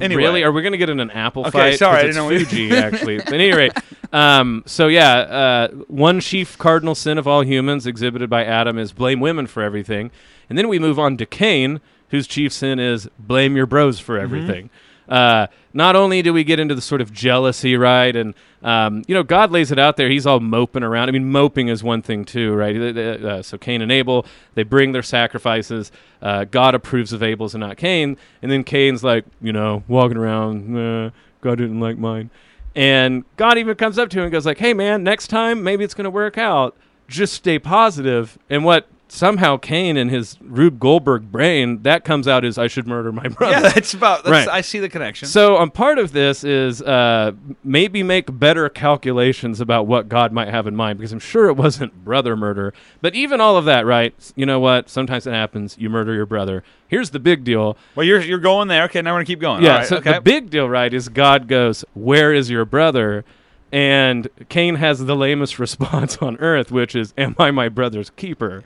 Anyway. 0.00 0.22
Really? 0.22 0.44
Are 0.44 0.52
we 0.52 0.62
going 0.62 0.72
to 0.72 0.78
get 0.78 0.90
in 0.90 1.00
an 1.00 1.10
apple 1.10 1.42
Okay, 1.46 1.50
fight? 1.50 1.78
sorry, 1.78 2.00
I 2.00 2.02
didn't 2.02 2.16
know 2.16 2.28
Fuji, 2.28 2.70
actually. 2.76 3.16
But 3.16 3.28
at 3.28 3.34
any 3.34 3.52
rate, 3.52 3.72
um, 4.12 4.62
so 4.66 4.88
yeah, 4.88 5.14
uh, 5.18 5.68
one 5.88 6.20
chief 6.20 6.58
cardinal 6.58 6.94
sin 6.94 7.16
of 7.18 7.26
all 7.26 7.42
humans 7.42 7.86
exhibited 7.86 8.28
by 8.28 8.44
Adam 8.44 8.78
is 8.78 8.92
blame 8.92 9.20
women 9.20 9.46
for 9.46 9.62
everything. 9.62 10.10
And 10.48 10.58
then 10.58 10.68
we 10.68 10.78
move 10.78 10.98
on 10.98 11.16
to 11.16 11.26
Cain, 11.26 11.80
whose 12.10 12.26
chief 12.26 12.52
sin 12.52 12.78
is 12.78 13.08
blame 13.18 13.56
your 13.56 13.66
bros 13.66 13.98
for 13.98 14.18
everything. 14.18 14.70
Uh, 15.08 15.46
not 15.72 15.94
only 15.94 16.20
do 16.20 16.32
we 16.32 16.42
get 16.42 16.58
into 16.58 16.74
the 16.74 16.80
sort 16.80 17.00
of 17.00 17.12
jealousy, 17.12 17.76
right? 17.76 18.16
And, 18.16 18.34
um, 18.62 19.04
you 19.06 19.14
know, 19.14 19.22
God 19.22 19.52
lays 19.52 19.70
it 19.70 19.78
out 19.78 19.96
there. 19.96 20.08
He's 20.08 20.26
all 20.26 20.40
moping 20.40 20.82
around. 20.82 21.08
I 21.08 21.12
mean, 21.12 21.30
moping 21.30 21.68
is 21.68 21.84
one 21.84 22.02
thing, 22.02 22.24
too, 22.24 22.54
right? 22.54 22.76
Uh, 22.76 23.42
so 23.42 23.56
Cain 23.56 23.82
and 23.82 23.92
Abel, 23.92 24.26
they 24.54 24.64
bring 24.64 24.92
their 24.92 25.02
sacrifices. 25.02 25.92
Uh, 26.20 26.44
God 26.44 26.74
approves 26.74 27.12
of 27.12 27.22
Abel's 27.22 27.54
and 27.54 27.60
not 27.60 27.76
Cain. 27.76 28.16
And 28.42 28.50
then 28.50 28.64
Cain's 28.64 29.04
like, 29.04 29.24
you 29.40 29.52
know, 29.52 29.84
walking 29.86 30.16
around, 30.16 31.12
God 31.40 31.58
didn't 31.58 31.78
like 31.78 31.98
mine. 31.98 32.30
And 32.74 33.24
God 33.36 33.56
even 33.58 33.76
comes 33.76 33.98
up 33.98 34.10
to 34.10 34.18
him 34.18 34.24
and 34.24 34.32
goes 34.32 34.44
like, 34.44 34.58
hey, 34.58 34.74
man, 34.74 35.04
next 35.04 35.28
time, 35.28 35.62
maybe 35.62 35.84
it's 35.84 35.94
going 35.94 36.04
to 36.04 36.10
work 36.10 36.36
out. 36.36 36.76
Just 37.08 37.32
stay 37.32 37.58
positive. 37.58 38.38
And 38.50 38.64
what 38.64 38.88
somehow 39.08 39.56
Cain 39.56 39.96
in 39.96 40.08
his 40.08 40.36
Rube 40.40 40.78
Goldberg 40.78 41.30
brain, 41.30 41.82
that 41.82 42.04
comes 42.04 42.26
out 42.26 42.44
as 42.44 42.58
I 42.58 42.66
should 42.66 42.86
murder 42.86 43.12
my 43.12 43.28
brother. 43.28 43.52
Yeah, 43.52 43.60
that's 43.60 43.94
about. 43.94 44.24
That's, 44.24 44.46
Right. 44.46 44.48
I 44.48 44.60
see 44.60 44.78
the 44.78 44.88
connection. 44.88 45.28
So, 45.28 45.56
um, 45.56 45.70
part 45.70 45.98
of 45.98 46.12
this 46.12 46.44
is 46.44 46.82
uh, 46.82 47.32
maybe 47.62 48.02
make 48.02 48.38
better 48.38 48.68
calculations 48.68 49.60
about 49.60 49.86
what 49.86 50.08
God 50.08 50.32
might 50.32 50.48
have 50.48 50.66
in 50.66 50.74
mind, 50.76 50.98
because 50.98 51.12
I'm 51.12 51.18
sure 51.18 51.48
it 51.48 51.56
wasn't 51.56 52.04
brother 52.04 52.36
murder. 52.36 52.74
But 53.00 53.14
even 53.14 53.40
all 53.40 53.56
of 53.56 53.64
that, 53.66 53.86
right? 53.86 54.14
You 54.34 54.46
know 54.46 54.60
what? 54.60 54.88
Sometimes 54.88 55.26
it 55.26 55.32
happens. 55.32 55.76
You 55.78 55.88
murder 55.90 56.14
your 56.14 56.26
brother. 56.26 56.62
Here's 56.88 57.10
the 57.10 57.18
big 57.18 57.44
deal. 57.44 57.76
well, 57.94 58.04
you're 58.04 58.20
you're 58.20 58.38
going 58.38 58.68
there. 58.68 58.84
Okay, 58.84 59.02
now 59.02 59.12
we're 59.12 59.18
gonna 59.18 59.24
keep 59.26 59.40
going. 59.40 59.62
Yeah. 59.62 59.70
All 59.70 59.78
right, 59.78 59.86
so 59.86 59.96
okay. 59.98 60.14
the 60.14 60.20
big 60.20 60.50
deal, 60.50 60.68
right, 60.68 60.92
is 60.92 61.08
God 61.08 61.48
goes, 61.48 61.84
"Where 61.94 62.32
is 62.32 62.50
your 62.50 62.64
brother?" 62.64 63.24
And 63.72 64.28
Cain 64.48 64.76
has 64.76 65.04
the 65.04 65.16
lamest 65.16 65.58
response 65.60 66.18
on 66.18 66.36
earth, 66.38 66.70
which 66.70 66.94
is, 66.94 67.12
"Am 67.16 67.34
I 67.38 67.50
my 67.50 67.68
brother's 67.68 68.10
keeper?" 68.10 68.62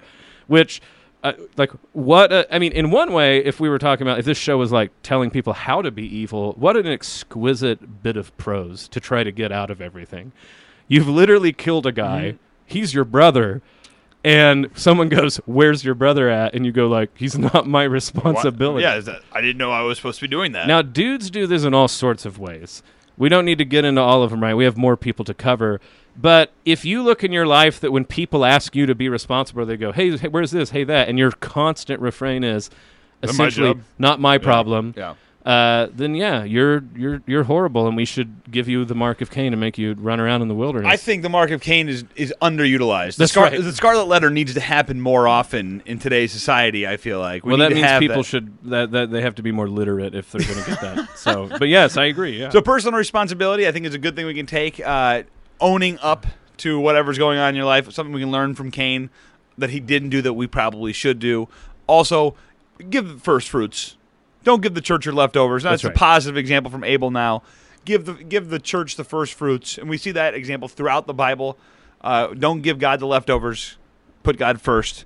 Which 0.51 0.83
uh, 1.23 1.35
like 1.57 1.71
what? 1.93 2.33
Uh, 2.33 2.45
I 2.51 2.59
mean, 2.59 2.73
in 2.73 2.91
one 2.91 3.13
way, 3.13 3.39
if 3.39 3.61
we 3.61 3.69
were 3.69 3.79
talking 3.79 4.05
about 4.05 4.19
if 4.19 4.25
this 4.25 4.37
show 4.37 4.59
was 4.59 4.73
like 4.73 4.91
telling 5.05 5.31
people 5.31 5.53
how 5.53 5.81
to 5.81 5.93
be 5.93 6.05
evil, 6.05 6.55
what 6.55 6.77
an 6.77 6.89
exquisite 6.89 8.03
bit 8.03 8.17
of 8.17 8.37
prose 8.37 8.89
to 8.89 8.99
try 8.99 9.23
to 9.23 9.31
get 9.31 9.53
out 9.53 9.71
of 9.71 9.81
everything. 9.81 10.33
You've 10.89 11.09
literally 11.09 11.53
killed 11.53 11.87
a 11.87 11.93
guy. 11.93 12.33
Mm-hmm. 12.33 12.37
He's 12.67 12.93
your 12.95 13.05
brother. 13.05 13.63
And 14.25 14.71
someone 14.75 15.09
goes, 15.09 15.37
"Where's 15.47 15.85
your 15.85 15.95
brother 15.95 16.29
at?" 16.29 16.53
And 16.53 16.67
you 16.67 16.73
go 16.73 16.89
like, 16.89 17.11
"He's 17.17 17.39
not 17.39 17.65
my 17.67 17.85
responsibility." 17.85 18.83
Yeah, 18.83 18.97
is 18.97 19.05
that, 19.05 19.23
I 19.33 19.41
didn't 19.41 19.59
know 19.59 19.71
I 19.71 19.83
was 19.83 19.99
supposed 19.99 20.19
to 20.19 20.25
be 20.25 20.29
doing 20.29 20.53
that. 20.53 20.67
Now, 20.67 20.83
dudes 20.83 21.31
do 21.31 21.47
this 21.47 21.63
in 21.63 21.75
all 21.75 21.89
sorts 21.89 22.27
of 22.27 22.39
ways. 22.39 22.83
We 23.17 23.29
don't 23.29 23.45
need 23.45 23.59
to 23.59 23.65
get 23.65 23.85
into 23.85 24.01
all 24.01 24.23
of 24.23 24.31
them, 24.31 24.43
right? 24.43 24.55
We 24.55 24.65
have 24.65 24.77
more 24.77 24.97
people 24.97 25.25
to 25.27 25.33
cover. 25.33 25.81
But 26.17 26.53
if 26.65 26.85
you 26.85 27.03
look 27.03 27.25
in 27.25 27.33
your 27.33 27.47
life 27.47 27.81
that 27.81 27.93
when 27.93 28.05
people 28.05 28.45
ask 28.45 28.75
you 28.75 28.87
to 28.87 28.95
be 28.95 29.09
responsible, 29.09 29.65
they 29.65 29.77
go, 29.77 29.93
hey, 29.93 30.17
hey 30.17 30.29
where's 30.29 30.51
this? 30.51 30.71
Hey, 30.71 30.85
that. 30.85 31.09
And 31.09 31.19
your 31.19 31.31
constant 31.31 32.01
refrain 32.01 32.45
is 32.45 32.71
Not 33.23 33.29
my 33.29 33.47
essentially 33.47 33.81
not 33.99 34.21
my 34.21 34.39
problem. 34.39 34.95
yeah. 34.97 35.15
Uh, 35.45 35.89
then 35.95 36.15
yeah, 36.15 36.45
you're 36.45 36.85
you're 36.95 37.23
you're 37.27 37.45
horrible, 37.45 37.87
and 37.87 37.97
we 37.97 38.05
should 38.05 38.51
give 38.51 38.69
you 38.69 38.85
the 38.85 38.95
mark 38.95 39.23
of 39.23 39.31
Cain 39.31 39.55
and 39.55 39.61
make 39.61 39.79
you 39.79 39.95
run 39.95 40.21
around 40.21 40.43
in 40.43 40.49
the 40.49 40.55
wilderness. 40.55 40.93
I 40.93 40.99
think 40.99 41.23
the 41.23 41.31
mark 41.31 41.51
of 41.51 41.63
Cain 41.63 41.89
is 41.89 42.05
is 42.15 42.35
underutilized. 42.43 43.17
The, 43.17 43.27
Scar- 43.27 43.45
right. 43.45 43.63
the 43.63 43.73
Scarlet 43.73 44.05
Letter 44.05 44.29
needs 44.29 44.53
to 44.53 44.61
happen 44.61 45.01
more 45.01 45.27
often 45.27 45.83
in 45.87 45.99
today's 45.99 46.31
society. 46.31 46.87
I 46.87 46.99
feel 46.99 47.21
like. 47.21 47.43
We 47.43 47.53
well, 47.53 47.57
need 47.57 47.65
that 47.65 47.69
to 47.71 47.75
means 47.77 47.87
have 47.87 48.01
people 48.01 48.17
that. 48.19 48.25
should 48.25 48.59
that, 48.65 48.91
that 48.91 49.11
they 49.11 49.23
have 49.23 49.37
to 49.37 49.43
be 49.43 49.51
more 49.51 49.67
literate 49.69 50.15
if 50.15 50.31
they're 50.31 50.43
going 50.43 50.63
to 50.63 50.71
get 50.71 50.81
that. 50.83 51.19
So, 51.19 51.49
but 51.59 51.69
yes, 51.69 51.97
I 51.97 52.05
agree. 52.05 52.39
Yeah. 52.39 52.51
So 52.61 52.61
personal 52.61 52.99
responsibility, 52.99 53.67
I 53.67 53.73
think, 53.73 53.87
is 53.87 53.95
a 53.95 53.99
good 53.99 54.17
thing 54.17 54.27
we 54.27 54.35
can 54.35 54.47
take. 54.47 54.79
Uh, 54.79 55.23
owning 55.61 55.99
up 56.01 56.27
to 56.59 56.79
whatever's 56.79 57.19
going 57.19 57.39
on 57.39 57.51
in 57.51 57.57
your 57.57 57.65
life, 57.65 57.91
something 57.93 58.13
we 58.13 58.21
can 58.21 58.31
learn 58.31 58.55
from 58.55 58.71
Cain 58.71 59.11
that 59.59 59.71
he 59.71 59.81
didn't 59.81 60.11
do 60.11 60.23
that 60.23 60.35
we 60.35 60.47
probably 60.47 60.93
should 60.93 61.19
do. 61.19 61.49
Also, 61.87 62.35
give 62.89 63.23
first 63.23 63.49
fruits. 63.49 63.97
Don't 64.43 64.63
give 64.63 64.75
the 64.75 64.81
church 64.81 65.05
your 65.05 65.15
leftovers. 65.15 65.63
That's, 65.63 65.83
That's 65.83 65.85
right. 65.85 65.95
a 65.95 65.99
positive 65.99 66.37
example 66.37 66.71
from 66.71 66.85
Abel. 66.85 67.11
Now, 67.11 67.43
give 67.85 68.07
the 68.07 68.15
give 68.15 68.49
the 68.49 68.59
church 68.59 68.97
the 68.97 69.05
first 69.05 69.35
fruits, 69.35 69.77
and 69.77 69.89
we 69.89 69.99
see 69.99 70.13
that 70.13 70.35
example 70.35 70.69
throughout 70.69 71.07
the 71.07 71.15
Bible. 71.15 71.59
Uh, 72.01 72.29
don't 72.29 72.63
give 72.63 72.79
God 72.79 73.01
the 73.01 73.07
leftovers. 73.07 73.77
Put 74.23 74.39
God 74.39 74.61
first. 74.61 75.05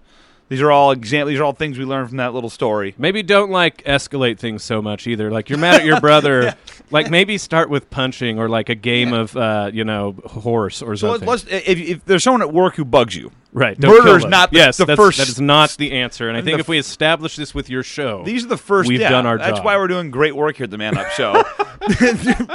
These 0.54 0.62
are 0.62 0.70
all 0.70 0.92
exam- 0.92 1.26
These 1.26 1.40
are 1.40 1.44
all 1.44 1.52
things 1.52 1.78
we 1.78 1.84
learned 1.84 2.08
from 2.10 2.18
that 2.18 2.32
little 2.32 2.48
story. 2.48 2.94
Maybe 2.96 3.24
don't 3.24 3.50
like 3.50 3.82
escalate 3.84 4.38
things 4.38 4.62
so 4.62 4.80
much 4.80 5.08
either. 5.08 5.30
Like 5.32 5.50
you're 5.50 5.58
mad 5.58 5.80
at 5.80 5.84
your 5.84 6.00
brother. 6.00 6.54
Like 6.90 7.10
maybe 7.10 7.38
start 7.38 7.70
with 7.70 7.88
punching 7.90 8.38
or 8.38 8.48
like 8.48 8.68
a 8.68 8.74
game 8.76 9.14
of 9.14 9.34
uh, 9.36 9.70
you 9.72 9.84
know 9.84 10.12
horse 10.26 10.80
or 10.82 10.94
So 10.96 11.12
something. 11.12 11.26
let's, 11.28 11.44
if, 11.48 11.66
if 11.78 12.04
there's 12.04 12.22
someone 12.22 12.42
at 12.42 12.52
work 12.52 12.76
who 12.76 12.84
bugs 12.84 13.16
you, 13.16 13.32
right. 13.52 13.76
murder 13.80 14.18
is 14.18 14.26
not 14.26 14.50
the- 14.52 14.58
yes. 14.58 14.76
the 14.76 14.94
first- 14.94 15.18
That 15.18 15.28
is 15.28 15.40
not 15.40 15.70
the 15.78 15.90
answer. 15.92 16.28
And 16.28 16.36
I 16.36 16.42
think 16.42 16.60
if 16.60 16.68
we 16.68 16.78
establish 16.78 17.34
this 17.36 17.52
with 17.54 17.68
your 17.70 17.82
show, 17.82 18.22
These 18.24 18.44
are 18.44 18.48
the 18.48 18.58
first. 18.58 18.88
We've 18.88 19.00
yeah, 19.00 19.08
done 19.08 19.26
our 19.26 19.38
That's 19.38 19.56
job. 19.58 19.64
why 19.64 19.76
we're 19.78 19.88
doing 19.88 20.10
great 20.12 20.36
work 20.36 20.56
here 20.56 20.64
at 20.64 20.70
the 20.70 20.78
Man 20.78 20.96
Up 20.96 21.08
Show. 21.12 21.42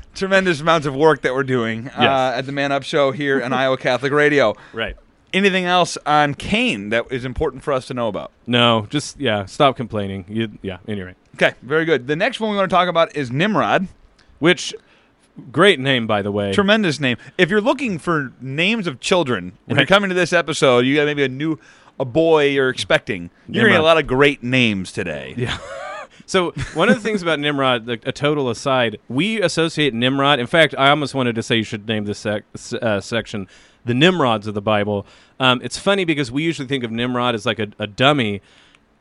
Tremendous 0.14 0.60
amounts 0.60 0.86
of 0.86 0.94
work 0.96 1.20
that 1.22 1.34
we're 1.34 1.42
doing 1.44 1.88
uh, 1.88 2.32
at 2.36 2.46
the 2.46 2.52
Man 2.52 2.72
Up 2.72 2.82
Show 2.82 3.12
here 3.12 3.42
on 3.44 3.52
Iowa 3.52 3.76
Catholic 3.76 4.10
Radio. 4.12 4.54
right. 4.72 4.96
Anything 5.36 5.66
else 5.66 5.98
on 6.06 6.34
Cain 6.34 6.88
that 6.88 7.04
is 7.10 7.24
important 7.24 7.62
for 7.62 7.72
us 7.72 7.86
to 7.88 7.94
know 7.94 8.08
about? 8.08 8.32
No, 8.46 8.86
just 8.88 9.20
yeah. 9.20 9.44
Stop 9.44 9.76
complaining. 9.76 10.24
You, 10.28 10.58
yeah. 10.62 10.78
Anyway, 10.88 11.14
Okay, 11.34 11.52
very 11.62 11.84
good. 11.84 12.06
The 12.06 12.16
next 12.16 12.40
one 12.40 12.50
we 12.50 12.56
want 12.56 12.70
to 12.70 12.74
talk 12.74 12.88
about 12.88 13.14
is 13.14 13.30
Nimrod. 13.30 13.88
which 14.38 14.74
great 15.52 15.78
name 15.78 16.06
by 16.06 16.22
the 16.22 16.32
way. 16.32 16.52
Tremendous 16.52 16.98
name. 16.98 17.18
If 17.36 17.50
you're 17.50 17.60
looking 17.60 17.98
for 17.98 18.32
names 18.40 18.86
of 18.86 19.00
children 19.00 19.52
and 19.68 19.76
you're 19.76 19.86
coming 19.86 20.08
to 20.08 20.14
this 20.14 20.32
episode, 20.32 20.86
you 20.86 20.96
got 20.96 21.04
maybe 21.04 21.22
a 21.24 21.28
new 21.28 21.58
a 22.00 22.04
boy 22.06 22.48
you're 22.48 22.70
expecting. 22.70 23.28
You're 23.48 23.68
gonna 23.68 23.80
a 23.80 23.82
lot 23.82 23.98
of 23.98 24.06
great 24.06 24.42
names 24.42 24.90
today. 24.92 25.34
Yeah. 25.36 25.58
So 26.28 26.50
one 26.74 26.88
of 26.88 26.96
the 26.96 27.00
things 27.00 27.22
about 27.22 27.38
Nimrod, 27.38 27.88
a 27.88 28.10
total 28.10 28.50
aside, 28.50 28.98
we 29.08 29.40
associate 29.40 29.94
Nimrod. 29.94 30.40
In 30.40 30.48
fact, 30.48 30.74
I 30.76 30.90
almost 30.90 31.14
wanted 31.14 31.36
to 31.36 31.42
say 31.42 31.54
you 31.54 31.62
should 31.62 31.86
name 31.86 32.04
this 32.04 32.18
sec- 32.18 32.42
uh, 32.82 33.00
section 33.00 33.46
the 33.86 33.94
Nimrods 33.94 34.46
of 34.46 34.54
the 34.54 34.60
Bible. 34.60 35.06
Um, 35.40 35.60
it's 35.62 35.78
funny 35.78 36.04
because 36.04 36.30
we 36.30 36.42
usually 36.42 36.68
think 36.68 36.84
of 36.84 36.90
Nimrod 36.90 37.34
as 37.34 37.46
like 37.46 37.58
a, 37.58 37.68
a 37.78 37.86
dummy. 37.86 38.42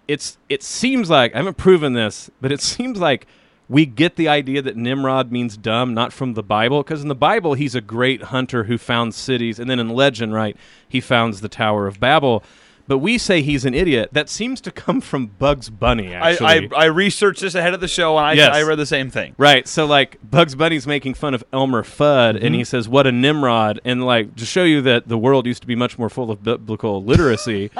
It's 0.08 0.38
it 0.48 0.64
seems 0.64 1.10
like 1.10 1.34
I 1.34 1.38
haven't 1.38 1.58
proven 1.58 1.94
this, 1.94 2.30
but 2.40 2.52
it 2.52 2.62
seems 2.74 3.00
like 3.00 3.28
we 3.68 3.86
get 3.88 4.16
the 4.16 4.28
idea 4.28 4.62
that 4.62 4.78
Nimrod 4.78 5.32
means 5.32 5.58
dumb, 5.58 5.96
not 5.96 6.14
from 6.14 6.36
the 6.36 6.44
Bible, 6.44 6.84
because 6.84 7.02
in 7.02 7.08
the 7.08 7.16
Bible 7.16 7.56
he's 7.56 7.74
a 7.74 7.82
great 7.82 8.24
hunter 8.24 8.66
who 8.66 8.78
found 8.78 9.16
cities, 9.16 9.60
and 9.60 9.70
then 9.70 9.80
in 9.80 9.90
legend, 9.90 10.34
right, 10.34 10.56
he 10.88 11.02
founds 11.02 11.42
the 11.42 11.50
Tower 11.50 11.88
of 11.88 12.00
Babel. 12.00 12.44
But 12.88 13.00
we 13.00 13.18
say 13.18 13.42
he's 13.42 13.66
an 13.66 13.74
idiot. 13.74 14.10
That 14.12 14.30
seems 14.30 14.62
to 14.62 14.72
come 14.72 15.02
from 15.02 15.28
Bugs 15.28 15.70
Bunny. 15.70 16.16
I, 16.16 16.32
Actually, 16.32 16.70
I, 16.76 16.84
I 16.84 16.86
researched 16.86 17.42
this 17.42 17.56
ahead 17.56 17.74
of 17.74 17.80
the 17.80 17.88
show 17.88 18.18
and 18.18 18.26
I, 18.28 18.34
Yes. 18.34 18.56
I 18.56 18.62
read 18.62 18.78
the 18.78 18.86
same 18.86 19.10
thing. 19.10 19.34
Right. 19.38 19.68
So 19.68 19.86
like 19.86 20.18
Bugs 20.24 20.56
Bunny's 20.56 20.86
making 20.86 21.16
fun 21.16 21.34
of 21.34 21.44
Elmer 21.52 21.84
Fudd 21.84 22.36
and 22.36 22.54
he 22.54 22.62
mm-hmm. 22.62 22.64
says, 22.64 22.88
What 22.88 23.08
a 23.08 23.12
Nimrod 23.12 23.80
and 23.84 24.06
like 24.06 24.36
to 24.36 24.46
show 24.46 24.64
you 24.64 24.82
that 24.84 25.08
the 25.08 25.18
world 25.18 25.46
used 25.48 25.62
to 25.62 25.68
be 25.68 25.76
much 25.76 25.98
more 25.98 26.10
full 26.10 26.30
of 26.30 26.44
biblical 26.44 27.04
literacy. 27.04 27.72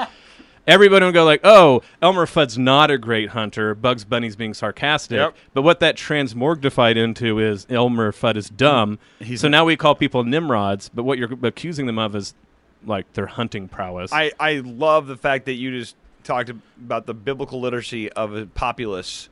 Everybody 0.66 1.04
would 1.04 1.14
go 1.14 1.24
like, 1.24 1.42
"Oh, 1.44 1.82
Elmer 2.02 2.26
Fudd's 2.26 2.58
not 2.58 2.90
a 2.90 2.98
great 2.98 3.30
hunter. 3.30 3.72
Bugs 3.74 4.04
Bunny's 4.04 4.34
being 4.34 4.52
sarcastic." 4.52 5.16
Yep. 5.16 5.36
But 5.54 5.62
what 5.62 5.78
that 5.80 5.96
transmorgified 5.96 6.96
into 6.96 7.38
is 7.38 7.66
Elmer 7.70 8.10
Fudd 8.10 8.36
is 8.36 8.50
dumb. 8.50 8.98
He's- 9.20 9.40
so 9.40 9.48
now 9.48 9.64
we 9.64 9.76
call 9.76 9.94
people 9.94 10.24
Nimrods. 10.24 10.88
But 10.92 11.04
what 11.04 11.18
you're 11.18 11.30
accusing 11.44 11.86
them 11.86 12.00
of 12.00 12.16
is 12.16 12.34
like 12.86 13.12
their 13.14 13.26
hunting 13.26 13.68
prowess. 13.68 14.12
I, 14.12 14.32
I 14.40 14.62
love 14.64 15.06
the 15.06 15.16
fact 15.16 15.44
that 15.46 15.54
you 15.54 15.78
just 15.78 15.96
talked 16.24 16.50
about 16.50 17.06
the 17.06 17.14
biblical 17.14 17.60
literacy 17.60 18.10
of 18.12 18.34
a 18.34 18.46
populace 18.46 19.28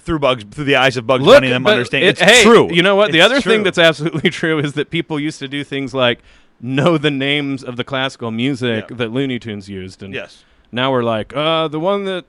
through 0.00 0.18
bugs 0.18 0.44
through 0.50 0.64
the 0.64 0.76
eyes 0.76 0.96
of 0.96 1.06
Bugs 1.06 1.24
Look, 1.24 1.36
Bunny 1.36 1.48
them 1.50 1.66
understand. 1.66 2.04
it- 2.04 2.08
it's 2.08 2.20
hey, 2.20 2.42
true. 2.42 2.72
You 2.72 2.82
know 2.82 2.96
what? 2.96 3.12
the 3.12 3.18
It's 3.20 3.24
other 3.26 3.40
thing 3.40 3.62
that's 3.62 3.78
absolutely 3.78 4.28
true 4.40 4.58
is 4.58 4.72
that 4.74 4.90
people 4.90 5.20
used 5.20 5.38
to 5.38 5.48
do 5.48 5.62
things 5.64 5.94
like 5.94 6.18
know 6.60 6.98
the 6.98 7.10
names 7.10 7.62
of 7.62 7.76
the 7.76 7.84
classical 7.84 8.30
music 8.30 8.86
Yeah. 8.90 8.96
that 8.96 9.12
Looney 9.12 9.38
Tunes 9.38 9.68
used, 9.68 10.02
and 10.02 10.12
yes, 10.12 10.44
now 10.72 10.90
we're 10.92 11.02
like, 11.04 11.34
uh, 11.34 11.68
the 11.68 11.80
one 11.80 12.04
that 12.04 12.24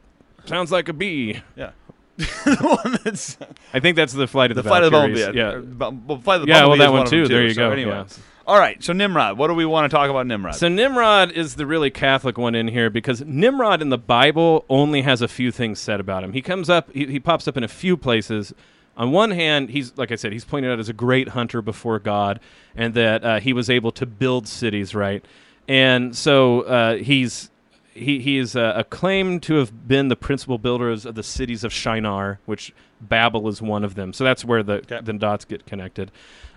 sounds 0.45 0.71
like 0.71 0.87
a 0.87 0.93
bee. 0.93 1.41
yeah. 1.55 1.71
the 2.17 2.77
one 2.83 2.99
that's 3.03 3.37
I 3.73 3.79
think 3.79 3.95
that's 3.95 4.13
the 4.13 4.27
flight 4.27 4.51
of 4.51 4.55
the 4.55 4.61
the, 4.61 4.69
flight 4.69 4.83
of 4.83 4.91
the 4.91 4.97
bumblebee. 4.97 5.37
Yeah. 5.37 5.57
Bu- 5.57 6.21
flight 6.21 6.41
of 6.41 6.45
the 6.45 6.51
Yeah, 6.53 6.65
well, 6.67 6.77
that 6.77 6.91
one 6.91 7.01
of 7.03 7.09
them 7.09 7.23
too. 7.23 7.27
There 7.27 7.43
you 7.43 7.53
so 7.53 7.67
go. 7.69 7.71
Anyway. 7.71 7.91
Yeah. 7.91 8.05
All 8.47 8.57
right, 8.57 8.81
so 8.83 8.91
Nimrod. 8.93 9.37
What 9.37 9.47
do 9.47 9.53
we 9.53 9.65
want 9.65 9.89
to 9.89 9.95
talk 9.95 10.09
about 10.09 10.25
Nimrod? 10.25 10.55
So 10.55 10.67
Nimrod 10.67 11.31
is 11.31 11.55
the 11.55 11.65
really 11.65 11.91
Catholic 11.91 12.37
one 12.37 12.55
in 12.55 12.67
here 12.67 12.89
because 12.89 13.21
Nimrod 13.23 13.81
in 13.81 13.89
the 13.89 13.97
Bible 13.97 14.65
only 14.69 15.03
has 15.03 15.21
a 15.21 15.27
few 15.27 15.51
things 15.51 15.79
said 15.79 15.99
about 15.99 16.23
him. 16.23 16.33
He 16.33 16.41
comes 16.41 16.69
up, 16.69 16.91
he, 16.91 17.05
he 17.05 17.19
pops 17.19 17.47
up 17.47 17.55
in 17.55 17.63
a 17.63 17.67
few 17.67 17.95
places. 17.97 18.53
On 18.97 19.11
one 19.11 19.31
hand, 19.31 19.69
he's 19.69 19.95
like 19.97 20.11
I 20.11 20.15
said, 20.15 20.33
he's 20.33 20.43
pointed 20.43 20.71
out 20.71 20.79
as 20.79 20.89
a 20.89 20.93
great 20.93 21.29
hunter 21.29 21.61
before 21.61 21.97
God, 21.99 22.39
and 22.75 22.93
that 22.95 23.23
uh, 23.23 23.39
he 23.39 23.53
was 23.53 23.69
able 23.69 23.91
to 23.93 24.05
build 24.05 24.47
cities, 24.47 24.93
right? 24.93 25.23
And 25.67 26.15
so 26.15 26.61
uh, 26.61 26.95
he's 26.97 27.51
he 27.93 28.19
he 28.19 28.37
is 28.37 28.55
uh, 28.55 28.73
acclaimed 28.75 29.43
to 29.43 29.55
have 29.55 29.87
been 29.87 30.09
the 30.09 30.15
principal 30.17 30.57
builders 30.57 31.05
of 31.05 31.15
the 31.15 31.23
cities 31.23 31.63
of 31.63 31.71
Shinar, 31.71 32.39
which 32.45 32.73
Babel 32.99 33.47
is 33.47 33.61
one 33.61 33.83
of 33.85 33.95
them. 33.95 34.11
So 34.13 34.23
that's 34.23 34.43
where 34.43 34.61
the 34.63 34.73
Okay. 34.79 34.99
the 35.01 35.13
dots 35.13 35.45
get 35.45 35.65
connected. 35.65 36.11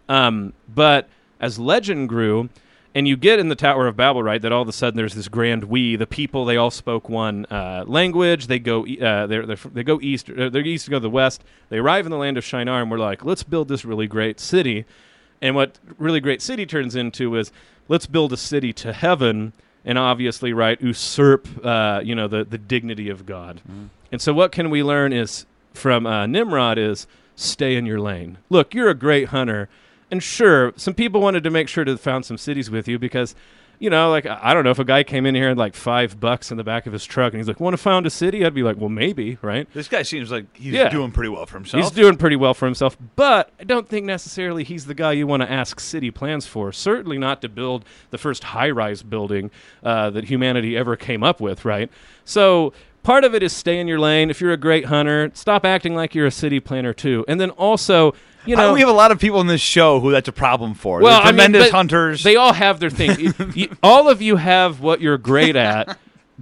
Um, 0.08 0.54
but 0.68 1.08
as 1.40 1.58
legend 1.58 2.08
grew, 2.08 2.48
and 2.94 3.08
you 3.08 3.16
get 3.16 3.40
in 3.40 3.48
the 3.48 3.56
Tower 3.56 3.88
of 3.88 3.96
Babel, 3.96 4.22
right, 4.22 4.40
that 4.40 4.52
all 4.52 4.62
of 4.62 4.68
a 4.68 4.72
sudden 4.72 4.96
there's 4.96 5.14
this 5.14 5.28
grand 5.28 5.64
we. 5.64 5.96
The 5.96 6.06
people 6.06 6.44
they 6.44 6.56
all 6.56 6.70
spoke 6.70 7.08
one 7.08 7.44
uh, 7.46 7.84
language. 7.86 8.46
They 8.46 8.60
go 8.60 8.86
uh, 8.86 9.26
they're, 9.26 9.46
they're, 9.46 9.56
they 9.56 9.82
go 9.82 10.00
east. 10.00 10.30
Uh, 10.30 10.48
they're 10.48 10.62
east 10.62 10.84
to 10.84 10.92
go 10.92 10.96
to 10.96 11.00
the 11.00 11.10
west. 11.10 11.42
They 11.70 11.78
arrive 11.78 12.06
in 12.06 12.10
the 12.10 12.18
land 12.18 12.38
of 12.38 12.44
Shinar, 12.44 12.80
and 12.80 12.90
we're 12.90 12.98
like, 12.98 13.24
let's 13.24 13.42
build 13.42 13.68
this 13.68 13.84
really 13.84 14.06
great 14.06 14.38
city. 14.38 14.84
And 15.42 15.56
what 15.56 15.78
really 15.98 16.20
great 16.20 16.40
city 16.40 16.66
turns 16.66 16.94
into 16.94 17.34
is 17.36 17.50
let's 17.88 18.06
build 18.06 18.32
a 18.32 18.36
city 18.36 18.72
to 18.74 18.92
heaven, 18.92 19.52
and 19.84 19.98
obviously, 19.98 20.52
right, 20.52 20.80
usurp 20.80 21.48
uh, 21.64 22.00
you 22.04 22.14
know 22.14 22.28
the 22.28 22.44
the 22.44 22.58
dignity 22.58 23.10
of 23.10 23.26
God. 23.26 23.60
And 24.12 24.22
so, 24.22 24.32
what 24.32 24.52
can 24.52 24.70
we 24.70 24.84
learn 24.84 25.12
is 25.12 25.46
from 25.72 26.06
uh, 26.06 26.26
Nimrod 26.26 26.78
is 26.78 27.08
stay 27.34 27.74
in 27.74 27.84
your 27.86 27.98
lane. 27.98 28.38
Look, 28.48 28.72
you're 28.72 28.88
a 28.88 28.94
great 28.94 29.30
hunter, 29.30 29.68
and 30.14 30.22
sure, 30.22 30.72
some 30.76 30.94
people 30.94 31.20
wanted 31.20 31.42
to 31.42 31.50
make 31.50 31.68
sure 31.68 31.84
to 31.84 31.98
found 31.98 32.24
some 32.24 32.38
cities 32.38 32.70
with 32.70 32.86
you 32.88 32.98
because. 32.98 33.34
You 33.80 33.90
know, 33.90 34.08
like 34.08 34.24
I 34.24 34.54
don't 34.54 34.62
know 34.62 34.70
if 34.70 34.78
a 34.78 34.84
guy 34.84 35.02
came 35.02 35.26
in 35.26 35.34
here 35.34 35.48
and 35.50 35.58
like 35.58 35.74
five 35.74 36.20
bucks 36.20 36.52
in 36.52 36.56
the 36.56 36.62
back 36.62 36.86
of 36.86 36.92
his 36.92 37.04
truck, 37.04 37.32
and 37.32 37.40
he's 37.40 37.48
like, 37.48 37.58
"Want 37.58 37.74
to 37.74 37.76
found 37.76 38.06
a 38.06 38.10
city?" 38.10 38.46
I'd 38.46 38.54
be 38.54 38.62
like, 38.62 38.76
"Well, 38.76 38.88
maybe, 38.88 39.36
right?" 39.42 39.66
this 39.74 39.88
guy 39.88 40.02
seems 40.02 40.30
like 40.30 40.44
he's 40.56 40.74
Yeah. 40.74 40.90
doing 40.90 41.10
pretty 41.10 41.28
well 41.28 41.44
for 41.44 41.58
himself. 41.58 41.82
He's 41.82 41.90
doing 41.90 42.16
pretty 42.16 42.36
well 42.36 42.54
for 42.54 42.66
himself, 42.66 42.96
but 43.16 43.50
I 43.58 43.64
don't 43.64 43.88
think 43.88 44.06
necessarily 44.06 44.62
he's 44.62 44.86
the 44.86 44.94
guy 44.94 45.10
you 45.12 45.26
want 45.26 45.42
to 45.42 45.50
ask 45.50 45.80
city 45.80 46.12
plans 46.12 46.46
for. 46.46 46.70
Certainly 46.72 47.18
not 47.18 47.42
to 47.42 47.48
build 47.48 47.84
the 48.10 48.16
first 48.16 48.44
high 48.44 48.70
rise 48.70 49.02
building 49.02 49.50
uh, 49.82 50.08
that 50.10 50.26
humanity 50.26 50.76
ever 50.76 50.94
came 50.94 51.24
up 51.24 51.40
with, 51.40 51.64
right? 51.64 51.90
So 52.24 52.72
part 53.02 53.24
of 53.24 53.34
it 53.34 53.42
is 53.42 53.52
stay 53.52 53.80
in 53.80 53.88
your 53.88 53.98
lane. 53.98 54.30
If 54.30 54.40
you're 54.40 54.52
a 54.52 54.56
great 54.56 54.84
hunter, 54.84 55.32
stop 55.34 55.64
acting 55.66 55.96
like 55.96 56.14
you're 56.14 56.26
a 56.26 56.30
city 56.30 56.60
planner 56.60 56.92
too. 56.94 57.24
And 57.26 57.40
then 57.40 57.50
also, 57.50 58.14
you 58.46 58.56
know, 58.56 58.72
we 58.72 58.80
have 58.80 58.88
a 58.88 58.92
lot 58.92 59.10
of 59.12 59.18
people 59.18 59.40
in 59.40 59.46
this 59.46 59.60
show 59.60 60.00
who 60.00 60.10
that's 60.10 60.28
a 60.28 60.32
problem 60.32 60.74
for. 60.74 61.00
well, 61.00 61.18
They're 61.20 61.28
I 61.28 61.32
mean, 61.32 61.46
tremendous 61.50 61.70
hunters. 61.70 62.22
They 62.22 62.36
all 62.36 62.52
have 62.52 62.80
their 62.80 62.90
thing. 62.90 63.32
You- 63.54 63.76
all 63.82 64.08
of 64.08 64.20
you 64.22 64.36
have 64.36 64.80
what 64.80 65.00
you're 65.00 65.18
great 65.18 65.56
at. 65.56 65.96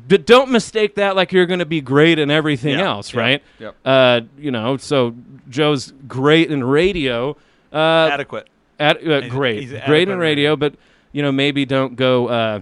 but 0.08 0.24
don't 0.26 0.50
mistake 0.50 0.94
that 0.96 1.16
like 1.16 1.32
you're 1.32 1.46
going 1.46 1.58
to 1.60 1.66
be 1.66 1.80
great 1.80 2.18
in 2.18 2.30
everything 2.30 2.78
Yeah, 2.78 2.86
else, 2.88 3.12
yeah, 3.12 3.20
right? 3.20 3.42
yep. 3.58 3.76
Uh, 3.84 4.20
you 4.38 4.50
know, 4.50 4.76
so 4.78 5.14
Joe's 5.50 5.92
great 6.08 6.50
in 6.50 6.64
radio. 6.64 7.36
Uh, 7.72 8.08
Adequate. 8.12 8.48
Ad, 8.80 8.96
uh, 8.96 9.20
He's- 9.20 9.30
great, 9.30 9.60
he's 9.60 9.70
great 9.86 10.08
in 10.08 10.14
in 10.14 10.18
radio, 10.18 10.56
but 10.56 10.74
you 11.12 11.22
know 11.22 11.30
maybe 11.30 11.64
don't 11.66 11.94
go 11.94 12.26
uh, 12.28 12.60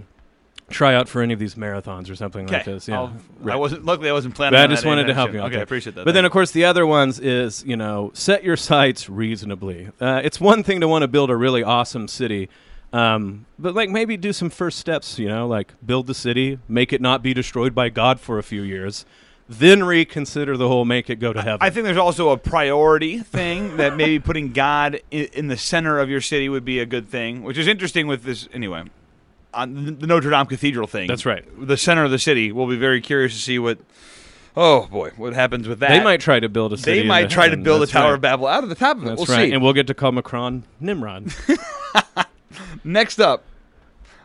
try 0.71 0.95
out 0.95 1.07
for 1.09 1.21
any 1.21 1.33
of 1.33 1.39
these 1.39 1.55
marathons 1.55 2.09
or 2.09 2.15
something 2.15 2.47
like 2.47 2.65
this. 2.65 2.87
Yeah, 2.87 2.99
I'll- 2.99 3.13
I 3.47 3.55
wasn't. 3.55 3.85
Luckily, 3.85 4.09
I 4.09 4.13
wasn't 4.13 4.35
planning. 4.35 4.53
But 4.57 4.63
I 4.63 4.67
just 4.67 4.85
wanted 4.85 5.05
to 5.07 5.13
help 5.13 5.33
you. 5.33 5.39
Okay, 5.41 5.57
I 5.57 5.61
appreciate 5.61 5.95
that. 5.95 6.05
But 6.05 6.13
then, 6.13 6.25
of 6.25 6.31
course, 6.31 6.51
the 6.51 6.65
other 6.65 6.85
ones 6.85 7.19
is 7.19 7.63
you 7.65 7.75
know 7.77 8.11
set 8.13 8.43
your 8.43 8.57
sights 8.57 9.09
reasonably. 9.09 9.89
Uh, 9.99 10.21
it's 10.23 10.39
one 10.41 10.63
thing 10.63 10.81
to 10.81 10.87
want 10.87 11.03
to 11.03 11.07
build 11.07 11.29
a 11.29 11.35
really 11.35 11.63
awesome 11.63 12.07
city, 12.07 12.49
um, 12.93 13.45
but 13.59 13.73
like 13.75 13.89
maybe 13.89 14.17
do 14.17 14.33
some 14.33 14.49
first 14.49 14.79
steps. 14.79 15.17
You 15.19 15.27
know, 15.29 15.47
like 15.47 15.73
build 15.85 16.07
the 16.07 16.13
city, 16.15 16.59
make 16.67 16.91
it 16.93 17.01
not 17.01 17.21
be 17.23 17.33
destroyed 17.33 17.73
by 17.75 17.89
God 17.89 18.19
for 18.19 18.37
a 18.37 18.43
few 18.43 18.61
years, 18.61 19.05
then 19.49 19.83
reconsider 19.83 20.55
the 20.57 20.67
whole 20.67 20.85
make 20.85 21.09
it 21.09 21.17
go 21.17 21.33
to 21.33 21.41
heaven. 21.41 21.59
I 21.61 21.69
think 21.69 21.85
there's 21.85 21.97
also 21.97 22.29
a 22.29 22.37
priority 22.37 23.19
thing 23.19 23.77
that 23.77 23.95
maybe 23.95 24.19
putting 24.19 24.51
God 24.53 25.01
in, 25.11 25.25
in 25.33 25.47
the 25.47 25.57
center 25.57 25.99
of 25.99 26.09
your 26.09 26.21
city 26.21 26.47
would 26.49 26.65
be 26.65 26.79
a 26.79 26.85
good 26.85 27.07
thing, 27.09 27.43
which 27.43 27.57
is 27.57 27.67
interesting 27.67 28.07
with 28.07 28.23
this 28.23 28.47
anyway. 28.53 28.83
On 29.53 29.97
the- 29.99 30.07
Notre 30.07 30.29
Dame 30.29 30.45
Cathedral 30.45 30.87
thing. 30.87 31.07
That's 31.07 31.25
right. 31.25 31.43
The 31.59 31.77
center 31.77 32.03
of 32.03 32.11
the 32.11 32.19
city. 32.19 32.51
We'll 32.51 32.67
be 32.67 32.77
very 32.77 33.01
curious 33.01 33.33
to 33.33 33.39
see 33.39 33.59
what. 33.59 33.79
Oh 34.55 34.87
boy, 34.87 35.11
what 35.15 35.33
happens 35.33 35.67
with 35.67 35.79
that? 35.79 35.89
they 35.89 36.03
might 36.03 36.19
try 36.19 36.39
to 36.39 36.49
build 36.49 36.73
a 36.73 36.77
city. 36.77 37.01
They 37.01 37.07
might 37.07 37.29
try 37.29 37.47
to 37.49 37.55
build 37.57 37.81
That's 37.81 37.91
a 37.91 37.93
Tower 37.93 38.07
right. 38.09 38.13
of 38.15 38.21
Babel 38.21 38.47
out 38.47 38.63
of 38.63 38.69
the 38.69 38.75
top 38.75 38.97
of 38.97 39.03
it. 39.03 39.07
That's 39.07 39.27
we'll 39.27 39.37
right, 39.37 39.47
see. 39.49 39.53
and 39.53 39.63
we'll 39.63 39.73
get 39.73 39.87
to 39.87 39.93
call 39.93 40.11
Macron 40.11 40.63
Nimrod. 40.79 41.33
Next 42.83 43.19
up, 43.19 43.43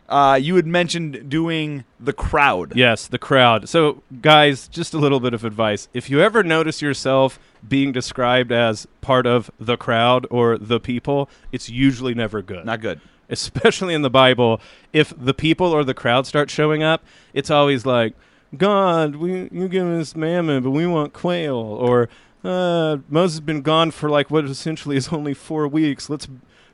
uh, 0.09 0.39
you 0.41 0.55
had 0.55 0.65
mentioned 0.65 1.29
doing 1.29 1.83
the 1.99 2.13
crowd. 2.13 2.73
Yes, 2.75 3.07
the 3.07 3.17
crowd. 3.19 3.69
So, 3.69 4.03
guys, 4.21 4.67
just 4.67 4.93
a 4.93 4.97
little 4.97 5.19
bit 5.19 5.33
of 5.33 5.43
advice. 5.43 5.87
If 5.93 6.09
you 6.09 6.21
ever 6.21 6.43
notice 6.43 6.81
yourself 6.81 7.39
being 7.67 7.91
described 7.91 8.51
as 8.51 8.87
part 9.01 9.25
of 9.27 9.51
the 9.59 9.77
crowd 9.77 10.25
or 10.29 10.57
the 10.57 10.79
people, 10.79 11.29
it's 11.51 11.69
usually 11.69 12.13
never 12.13 12.41
good. 12.41 12.65
Not 12.65 12.81
good. 12.81 13.01
Especially 13.29 13.93
in 13.93 14.01
the 14.01 14.09
Bible, 14.09 14.61
if 14.93 15.13
the 15.17 15.33
people 15.33 15.67
or 15.67 15.83
the 15.83 15.93
crowd 15.93 16.25
start 16.25 16.49
showing 16.49 16.81
up, 16.81 17.03
it's 17.33 17.51
always 17.51 17.85
like, 17.85 18.13
God, 18.55 19.17
we 19.17 19.49
you 19.51 19.67
give 19.67 19.87
us 19.87 20.15
manna, 20.15 20.61
but 20.61 20.71
we 20.71 20.87
want 20.87 21.11
quail, 21.11 21.57
or 21.57 22.07
uh, 22.43 22.97
Moses 23.09 23.35
has 23.35 23.41
been 23.41 23.61
gone 23.61 23.91
for 23.91 24.09
like 24.09 24.31
what 24.31 24.45
essentially 24.45 24.95
is 24.95 25.09
only 25.09 25.33
four 25.33 25.67
weeks. 25.67 26.09
Let's 26.09 26.27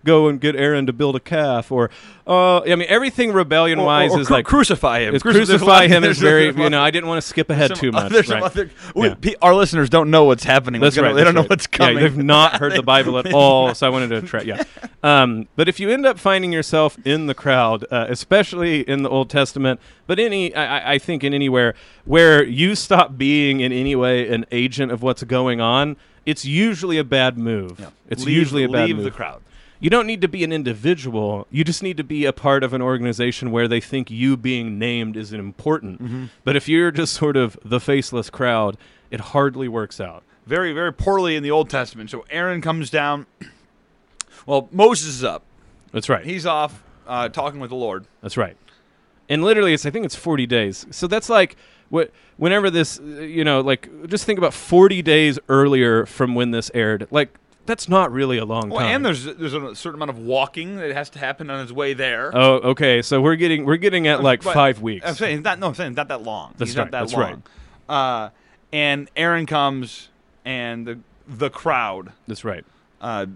go 0.06 0.28
and 0.28 0.40
get 0.40 0.56
Aaron 0.56 0.86
to 0.88 0.94
build 0.94 1.16
a 1.16 1.20
calf, 1.20 1.72
or 1.72 1.90
uh, 2.28 2.60
I 2.62 2.76
mean, 2.76 2.86
everything 2.90 3.32
rebellion 3.34 3.82
wise 3.82 4.12
Or- 4.12 4.18
or 4.18 4.22
is 4.22 4.28
cru- 4.28 4.36
like 4.38 4.46
crucify 4.46 5.02
him. 5.02 5.14
Cruci- 5.16 5.22
crucify 5.34 5.88
him 5.88 6.04
is 6.04 6.20
very. 6.20 6.46
You 6.48 6.70
know, 6.70 6.82
I 6.82 6.92
didn't 6.92 7.08
want 7.08 7.22
to 7.22 7.28
skip 7.28 7.50
ahead 7.50 7.70
Some 7.70 7.78
too 7.78 7.92
much. 7.92 8.12
There's 8.12 8.28
some 8.28 8.36
right. 8.36 8.44
other, 8.44 8.70
we- 8.96 9.08
Yeah. 9.08 9.16
pe- 9.16 9.36
Our 9.42 9.54
listeners 9.56 9.90
don't 9.90 10.10
know 10.12 10.24
what's 10.26 10.44
happening. 10.44 10.82
That's 10.82 10.98
right. 10.98 11.04
gonna- 11.04 11.16
They 11.16 11.24
don't 11.24 11.36
that's 11.36 11.44
know 11.46 11.50
what's 11.50 11.68
coming. 11.68 11.96
Yeah, 11.98 12.04
they've 12.04 12.18
not 12.18 12.58
heard 12.60 12.74
the 12.74 12.84
Bible 12.94 13.18
at 13.20 13.34
all, 13.34 13.74
so 13.76 13.86
I 13.88 13.90
wanted 13.90 14.10
to 14.10 14.22
try. 14.22 14.42
Yeah, 14.42 14.64
um, 15.04 15.48
but 15.56 15.68
if 15.68 15.80
you 15.80 15.90
end 15.90 16.06
up 16.06 16.18
finding 16.20 16.52
yourself 16.54 16.98
in 17.06 17.28
the 17.28 17.34
crowd, 17.34 17.86
uh, 17.92 18.06
especially 18.10 18.82
in 18.82 19.04
the 19.04 19.10
Old 19.10 19.30
Testament, 19.30 19.80
but 20.08 20.20
any, 20.20 20.54
I, 20.56 20.94
I- 20.94 20.98
think 21.00 21.24
in 21.24 21.34
anywhere 21.34 21.74
where 22.06 22.44
you 22.44 22.76
stop 22.76 23.18
being 23.18 23.60
in 23.60 23.72
any 23.74 23.96
way 23.96 24.28
an 24.30 24.46
agent 24.52 24.92
of 24.92 25.02
what's 25.02 25.24
going 25.24 25.60
on, 25.60 25.98
it's 26.26 26.46
usually 26.46 26.98
a 26.98 27.04
bad 27.04 27.38
move. 27.38 27.86
It's 28.10 28.24
Leave- 28.26 28.38
usually 28.38 28.64
a 28.64 28.70
bad 28.70 28.86
leave 28.88 28.96
move. 28.98 29.06
the 29.06 29.12
crowd. 29.12 29.42
You 29.80 29.90
don't 29.90 30.08
need 30.08 30.22
to 30.22 30.28
be 30.28 30.44
an 30.44 30.54
individual. 30.54 31.46
You 31.52 31.64
just 31.64 31.84
need 31.84 31.98
to 31.98 32.04
be 32.04 32.26
a 32.26 32.32
part 32.34 32.64
of 32.64 32.74
an 32.74 32.82
organization 32.82 33.52
where 33.52 33.68
they 33.68 33.82
think 33.82 34.10
you 34.10 34.38
being 34.38 34.80
named 34.80 35.18
is 35.18 35.34
important. 35.34 36.02
Mm-hmm. 36.02 36.26
But 36.44 36.56
if 36.56 36.70
you're 36.70 36.92
just 36.92 37.14
sort 37.14 37.36
of 37.36 37.58
the 37.66 37.80
faceless 37.80 38.30
crowd, 38.30 38.78
it 39.12 39.20
hardly 39.20 39.68
works 39.68 40.00
out. 40.00 40.24
very, 40.46 40.74
very 40.74 40.92
poorly 40.94 41.36
in 41.36 41.44
the 41.44 41.52
Old 41.52 41.70
Testament. 41.70 42.10
So 42.10 42.26
Aaron 42.30 42.62
comes 42.62 42.90
down. 42.90 43.26
Well, 44.46 44.68
Moses 44.74 45.08
is 45.08 45.24
up. 45.24 45.44
That's 45.94 46.10
right. 46.10 46.26
He's 46.26 46.46
off 46.46 46.84
uh, 47.08 47.30
talking 47.30 47.62
with 47.62 47.70
the 47.70 47.78
Lord. 47.78 48.08
That's 48.22 48.36
right. 48.36 48.58
And 49.30 49.42
literally, 49.42 49.74
it's 49.74 49.86
I 49.86 49.90
think 49.90 50.04
it's 50.06 50.16
40 50.18 50.46
days. 50.48 50.86
So 50.92 51.08
that's 51.08 51.30
like 51.30 51.56
what 51.88 52.12
whenever 52.36 52.70
this, 52.70 53.00
uh, 53.00 53.04
you 53.04 53.46
know, 53.46 53.62
like 53.62 53.88
just 54.08 54.26
think 54.26 54.38
about 54.38 54.54
40 54.54 55.02
days 55.02 55.40
earlier 55.48 56.06
from 56.06 56.36
when 56.36 56.52
this 56.52 56.70
aired. 56.74 57.08
Like 57.10 57.34
that's 57.66 57.88
not 57.88 58.12
really 58.12 58.38
a 58.38 58.46
long 58.46 58.70
Well, 58.70 58.80
time. 58.82 58.96
and 58.96 59.06
there's 59.06 59.24
there's 59.26 59.54
a 59.54 59.76
certain 59.76 59.96
amount 60.02 60.12
of 60.12 60.20
walking 60.20 60.78
that 60.78 60.92
has 60.92 61.10
to 61.12 61.20
happen 61.20 61.50
on 61.50 61.60
his 61.60 61.72
way 61.74 61.94
there. 61.94 62.32
oh, 62.36 62.56
okay. 62.72 63.02
So 63.02 63.22
we're 63.22 63.36
getting 63.36 63.66
we're 63.66 63.78
getting 63.78 64.08
at 64.08 64.22
like 64.22 64.44
But 64.44 64.54
five 64.54 64.82
weeks. 64.82 65.06
I'm 65.08 65.16
saying 65.16 65.42
not. 65.44 65.60
No, 65.60 65.68
I'm 65.68 65.76
saying 65.76 65.94
not 65.94 66.08
that 66.10 66.24
long. 66.24 66.54
That's 66.58 66.72
He's 66.72 66.78
right, 66.78 66.86
not 66.86 66.92
that 66.92 67.00
that's 67.00 67.14
long. 67.14 67.44
Uh, 67.88 68.30
and 68.72 69.10
Aaron 69.16 69.46
comes, 69.46 70.10
and 70.46 70.86
the 70.88 71.00
the 71.28 71.50
crowd 71.50 72.12
That's 72.28 72.44
right. 72.44 72.66
uh, 73.02 73.28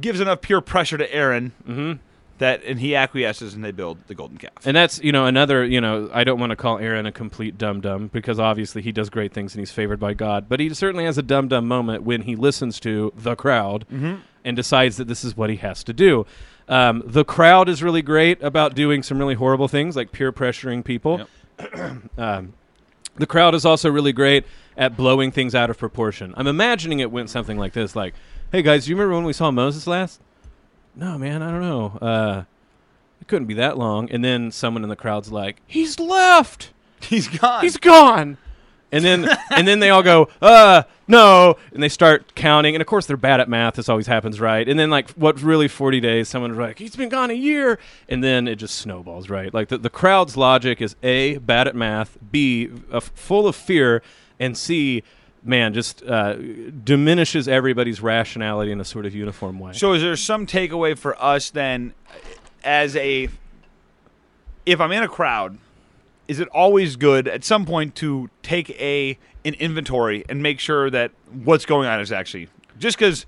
gives 0.00 0.20
enough 0.20 0.40
pure 0.40 0.60
pressure 0.60 0.96
to 0.98 1.12
Aaron 1.14 1.52
Mm-hmm. 1.68 1.92
That, 2.38 2.64
and 2.64 2.80
he 2.80 2.94
acquiesces, 2.94 3.54
and 3.54 3.64
they 3.64 3.70
build 3.70 3.98
the 4.06 4.14
golden 4.14 4.38
calf. 4.38 4.52
And 4.64 4.76
that's 4.76 5.02
you 5.02 5.12
know 5.12 5.26
another 5.26 5.64
you 5.64 5.80
know 5.80 6.10
I 6.12 6.24
don't 6.24 6.40
want 6.40 6.50
to 6.50 6.56
call 6.56 6.78
Aaron 6.78 7.06
a 7.06 7.12
complete 7.12 7.58
dum 7.58 7.80
dum 7.80 8.08
because 8.08 8.38
obviously 8.38 8.82
he 8.82 8.92
does 8.92 9.10
great 9.10 9.32
things 9.32 9.54
and 9.54 9.60
he's 9.60 9.70
favored 9.72 10.00
by 10.00 10.14
God, 10.14 10.48
but 10.48 10.60
he 10.60 10.72
certainly 10.74 11.04
has 11.04 11.18
a 11.18 11.22
dum 11.22 11.48
dum 11.48 11.66
moment 11.66 12.02
when 12.02 12.22
he 12.22 12.36
listens 12.36 12.80
to 12.80 13.12
the 13.16 13.34
crowd 13.34 13.86
and 14.44 14.56
decides 14.56 14.96
that 14.96 15.08
this 15.08 15.24
is 15.24 15.36
what 15.36 15.50
he 15.50 15.56
has 15.56 15.84
to 15.84 15.92
do. 15.92 16.26
Um, 16.68 17.02
the 17.04 17.24
crowd 17.24 17.68
is 17.68 17.82
really 17.82 18.02
great 18.02 18.42
about 18.42 18.74
doing 18.74 19.02
some 19.02 19.18
really 19.18 19.34
horrible 19.34 19.68
things 19.68 19.96
like 19.96 20.12
peer 20.12 20.32
pressuring 20.32 20.84
people. 20.84 21.26
um, 22.18 22.54
the 23.16 23.26
crowd 23.26 23.54
is 23.54 23.64
also 23.64 23.90
really 23.90 24.12
great 24.12 24.44
at 24.76 24.96
blowing 24.96 25.30
things 25.30 25.54
out 25.54 25.70
of 25.70 25.78
proportion. 25.78 26.32
I'm 26.36 26.46
imagining 26.46 27.00
it 27.00 27.10
went 27.10 27.30
something 27.30 27.58
like 27.58 27.72
this: 27.72 27.94
like, 27.94 28.14
"Hey 28.50 28.62
guys, 28.62 28.84
do 28.84 28.90
you 28.90 28.96
remember 28.96 29.16
when 29.16 29.24
we 29.24 29.32
saw 29.32 29.50
Moses 29.50 29.86
last?" 29.86 30.20
No, 30.94 31.18
man, 31.18 31.42
I 31.42 31.50
don't 31.50 31.62
know. 31.62 31.98
Uh, 32.00 32.44
it 33.20 33.28
couldn't 33.28 33.46
be 33.46 33.54
that 33.54 33.78
long. 33.78 34.10
And 34.10 34.24
then 34.24 34.50
someone 34.50 34.82
in 34.82 34.88
the 34.88 34.96
crowd's 34.96 35.32
like, 35.32 35.56
"He's 35.66 35.98
left. 35.98 36.72
He's 37.00 37.28
gone. 37.28 37.62
He's 37.62 37.76
gone." 37.76 38.36
And 38.90 39.04
then 39.04 39.28
and 39.50 39.66
then 39.66 39.80
they 39.80 39.90
all 39.90 40.02
go, 40.02 40.28
"Uh, 40.42 40.82
no." 41.08 41.56
And 41.72 41.82
they 41.82 41.88
start 41.88 42.34
counting. 42.34 42.74
And 42.74 42.82
of 42.82 42.86
course, 42.86 43.06
they're 43.06 43.16
bad 43.16 43.40
at 43.40 43.48
math. 43.48 43.74
This 43.74 43.88
always 43.88 44.06
happens, 44.06 44.38
right? 44.40 44.68
And 44.68 44.78
then 44.78 44.90
like, 44.90 45.10
what's 45.12 45.42
really 45.42 45.68
40 45.68 46.00
days? 46.00 46.28
Someone's 46.28 46.58
like, 46.58 46.78
"He's 46.78 46.96
been 46.96 47.08
gone 47.08 47.30
a 47.30 47.34
year." 47.34 47.78
And 48.08 48.22
then 48.22 48.46
it 48.46 48.56
just 48.56 48.74
snowballs, 48.74 49.30
right? 49.30 49.52
Like 49.54 49.68
the, 49.68 49.78
the 49.78 49.90
crowd's 49.90 50.36
logic 50.36 50.82
is 50.82 50.94
a 51.02 51.38
bad 51.38 51.68
at 51.68 51.74
math, 51.74 52.18
b 52.30 52.70
uh, 52.90 53.00
full 53.00 53.46
of 53.46 53.56
fear, 53.56 54.02
and 54.38 54.58
c 54.58 55.02
man 55.44 55.74
just 55.74 56.02
uh, 56.04 56.34
diminishes 56.34 57.48
everybody's 57.48 58.00
rationality 58.00 58.70
in 58.72 58.80
a 58.80 58.84
sort 58.84 59.06
of 59.06 59.14
uniform 59.14 59.58
way. 59.58 59.72
So 59.72 59.92
is 59.92 60.02
there 60.02 60.16
some 60.16 60.46
takeaway 60.46 60.96
for 60.96 61.20
us 61.22 61.50
then 61.50 61.94
as 62.64 62.96
a 62.96 63.28
if 64.64 64.80
I'm 64.80 64.92
in 64.92 65.02
a 65.02 65.08
crowd, 65.08 65.58
is 66.28 66.38
it 66.38 66.48
always 66.48 66.96
good 66.96 67.26
at 67.26 67.42
some 67.44 67.66
point 67.66 67.94
to 67.96 68.30
take 68.42 68.70
a 68.70 69.18
an 69.44 69.54
inventory 69.54 70.24
and 70.28 70.42
make 70.42 70.60
sure 70.60 70.88
that 70.90 71.10
what's 71.44 71.66
going 71.66 71.88
on 71.88 72.00
is 72.00 72.12
actually 72.12 72.48
just 72.78 72.96
because 72.96 73.26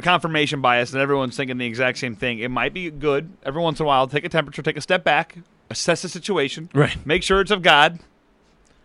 confirmation 0.00 0.60
bias 0.60 0.92
and 0.92 1.00
everyone's 1.00 1.36
thinking 1.36 1.58
the 1.58 1.66
exact 1.66 1.98
same 1.98 2.16
thing, 2.16 2.38
it 2.38 2.50
might 2.50 2.72
be 2.74 2.90
good 2.90 3.30
every 3.44 3.62
once 3.62 3.78
in 3.78 3.84
a 3.84 3.86
while 3.86 4.08
take 4.08 4.24
a 4.24 4.28
temperature, 4.28 4.62
take 4.62 4.76
a 4.76 4.80
step 4.80 5.04
back, 5.04 5.36
assess 5.70 6.02
the 6.02 6.08
situation, 6.08 6.68
Right. 6.74 6.96
make 7.06 7.22
sure 7.22 7.40
it's 7.40 7.50
of 7.50 7.62
God, 7.62 8.00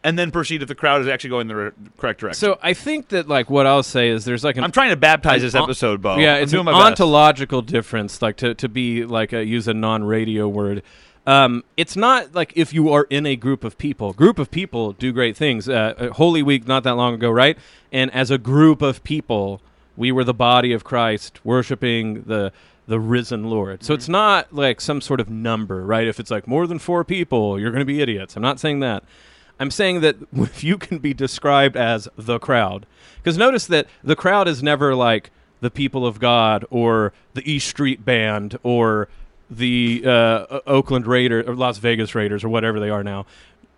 and 0.04 0.20
then 0.20 0.32
proceed 0.32 0.62
if 0.62 0.68
the 0.68 0.76
crowd 0.76 1.02
is 1.02 1.08
actually 1.08 1.30
going 1.30 1.48
the 1.48 1.56
re- 1.56 1.72
correct 1.98 2.20
direction. 2.20 2.39
So 2.39 2.60
I 2.62 2.74
think 2.74 3.10
that 3.10 3.28
like 3.28 3.50
what 3.50 3.66
I'll 3.66 3.84
say 3.84 4.10
is 4.10 4.26
there's 4.26 4.44
like 4.44 4.58
an 4.58 4.63
I'm 4.63 4.72
trying 4.72 4.89
to 4.89 4.98
baptize 4.98 5.42
this 5.42 5.56
on- 5.56 5.63
episode, 5.63 6.02
Bo. 6.02 6.18
Yeah, 6.18 6.36
I'm 6.36 6.44
it's 6.44 6.52
doing 6.52 6.62
an 6.68 6.74
my 6.74 6.80
best. 6.80 7.02
ontological 7.02 7.62
difference, 7.62 8.22
like 8.22 8.38
to, 8.38 8.54
to 8.56 8.68
be 8.70 9.06
like 9.06 9.34
a, 9.34 9.46
use 9.46 9.68
a 9.68 9.74
non-radio 9.74 10.48
word. 10.48 10.84
Um, 11.26 11.63
it's 11.78 11.96
not 11.96 12.36
like 12.36 12.52
if 12.56 12.74
you 12.74 12.92
are 12.92 13.08
in 13.10 13.26
a 13.26 13.38
group 13.38 13.63
of 13.63 13.78
people. 13.78 14.12
Group 14.12 14.39
of 14.39 14.52
people 14.52 14.92
do 14.92 15.13
great 15.13 15.38
things. 15.38 15.70
Uh, 15.70 15.94
uh, 15.98 16.10
Holy 16.10 16.44
Week 16.44 16.68
not 16.68 16.84
that 16.84 16.96
long 16.98 17.13
ago, 17.13 17.32
right? 17.32 17.58
And 17.94 18.13
as 18.13 18.30
a 18.30 18.38
group 18.38 18.82
of 18.82 19.04
people, 19.06 19.62
we 19.96 20.12
were 20.12 20.26
the 20.26 20.34
body 20.34 20.74
of 20.74 20.84
Christ, 20.84 21.39
worshiping 21.46 22.24
the 22.24 22.52
the 22.86 23.00
risen 23.00 23.46
Lord. 23.46 23.82
So 23.82 23.94
it's 23.94 24.10
not 24.10 24.54
like 24.54 24.82
some 24.82 25.00
sort 25.00 25.22
of 25.22 25.30
number, 25.30 25.86
right? 25.86 26.06
If 26.06 26.20
it's 26.20 26.30
like 26.30 26.46
more 26.46 26.68
than 26.68 26.80
four 26.80 27.06
people, 27.06 27.58
you're 27.58 27.72
going 27.72 27.80
to 27.80 27.86
be 27.86 28.02
idiots. 28.02 28.36
I'm 28.36 28.42
not 28.42 28.60
saying 28.60 28.82
that. 28.82 29.06
I'm 29.63 29.71
saying 29.71 30.02
that 30.02 30.17
if 30.34 30.63
you 30.63 30.78
can 30.78 30.99
be 30.99 31.13
described 31.13 31.78
as 31.78 32.10
the 32.17 32.38
crowd, 32.38 32.86
because 33.17 33.38
notice 33.38 33.65
that 33.67 33.88
the 34.04 34.15
crowd 34.15 34.47
is 34.47 34.62
never 34.62 34.93
like 34.93 35.32
the 35.62 35.71
people 35.71 36.06
of 36.06 36.19
God 36.19 36.65
or 36.69 37.13
the 37.34 37.49
East 37.49 37.69
Street 37.69 38.04
Band 38.04 38.60
or 38.62 39.08
the 39.49 40.04
uh, 40.06 40.60
Oakland 40.67 41.08
Raiders 41.08 41.47
or 41.47 41.56
Las 41.56 41.78
Vegas 41.78 42.13
Raiders 42.13 42.43
or 42.43 42.49
whatever 42.49 42.82
they 42.82 42.89
are 42.89 43.04
now. 43.04 43.26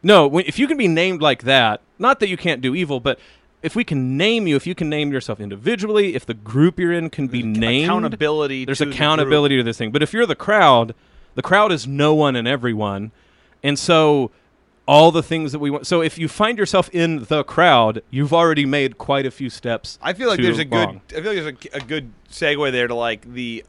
No, 0.01 0.39
if 0.39 0.57
you 0.57 0.67
can 0.67 0.77
be 0.77 0.87
named 0.87 1.21
like 1.21 1.43
that, 1.43 1.81
not 1.99 2.19
that 2.19 2.29
you 2.29 2.37
can't 2.37 2.61
do 2.61 2.73
evil, 2.73 2.99
but 2.99 3.19
if 3.61 3.75
we 3.75 3.83
can 3.83 4.17
name 4.17 4.47
you, 4.47 4.55
if 4.55 4.65
you 4.65 4.73
can 4.73 4.89
name 4.89 5.11
yourself 5.11 5.39
individually, 5.39 6.15
if 6.15 6.25
the 6.25 6.33
group 6.33 6.79
you're 6.79 6.93
in 6.93 7.11
can 7.11 7.27
be 7.27 7.43
named, 7.43 7.85
accountability. 7.85 8.65
there's 8.65 8.79
to 8.79 8.85
the 8.85 8.91
accountability 8.91 9.57
to 9.57 9.63
this 9.63 9.77
thing. 9.77 9.91
But 9.91 10.01
if 10.01 10.13
you're 10.13 10.25
the 10.25 10.35
crowd, 10.35 10.95
the 11.35 11.43
crowd 11.43 11.71
is 11.71 11.85
no 11.85 12.15
one 12.15 12.35
and 12.35 12.47
everyone, 12.47 13.11
and 13.61 13.77
so 13.77 14.31
all 14.87 15.11
the 15.11 15.23
things 15.23 15.51
that 15.51 15.59
we 15.59 15.71
want. 15.71 15.87
So 15.87 16.01
if 16.01 16.17
you 16.17 16.27
find 16.27 16.57
yourself 16.57 16.89
in 16.93 17.23
the 17.25 17.43
crowd, 17.43 18.03
you've 18.11 18.33
already 18.33 18.65
made 18.65 18.97
quite 18.97 19.25
a 19.25 19.31
few 19.31 19.49
steps. 19.49 19.97
I 20.01 20.13
feel 20.13 20.27
like 20.29 20.39
there's 20.39 20.59
a 20.59 20.65
long. 20.65 21.01
good. 21.07 21.17
I 21.17 21.21
feel 21.21 21.33
like 21.33 21.59
there's 21.59 21.73
a, 21.73 21.77
a 21.83 21.87
good 21.87 22.11
segue 22.29 22.71
there 22.71 22.87
to 22.87 22.95
like 22.95 23.21
the 23.33 23.63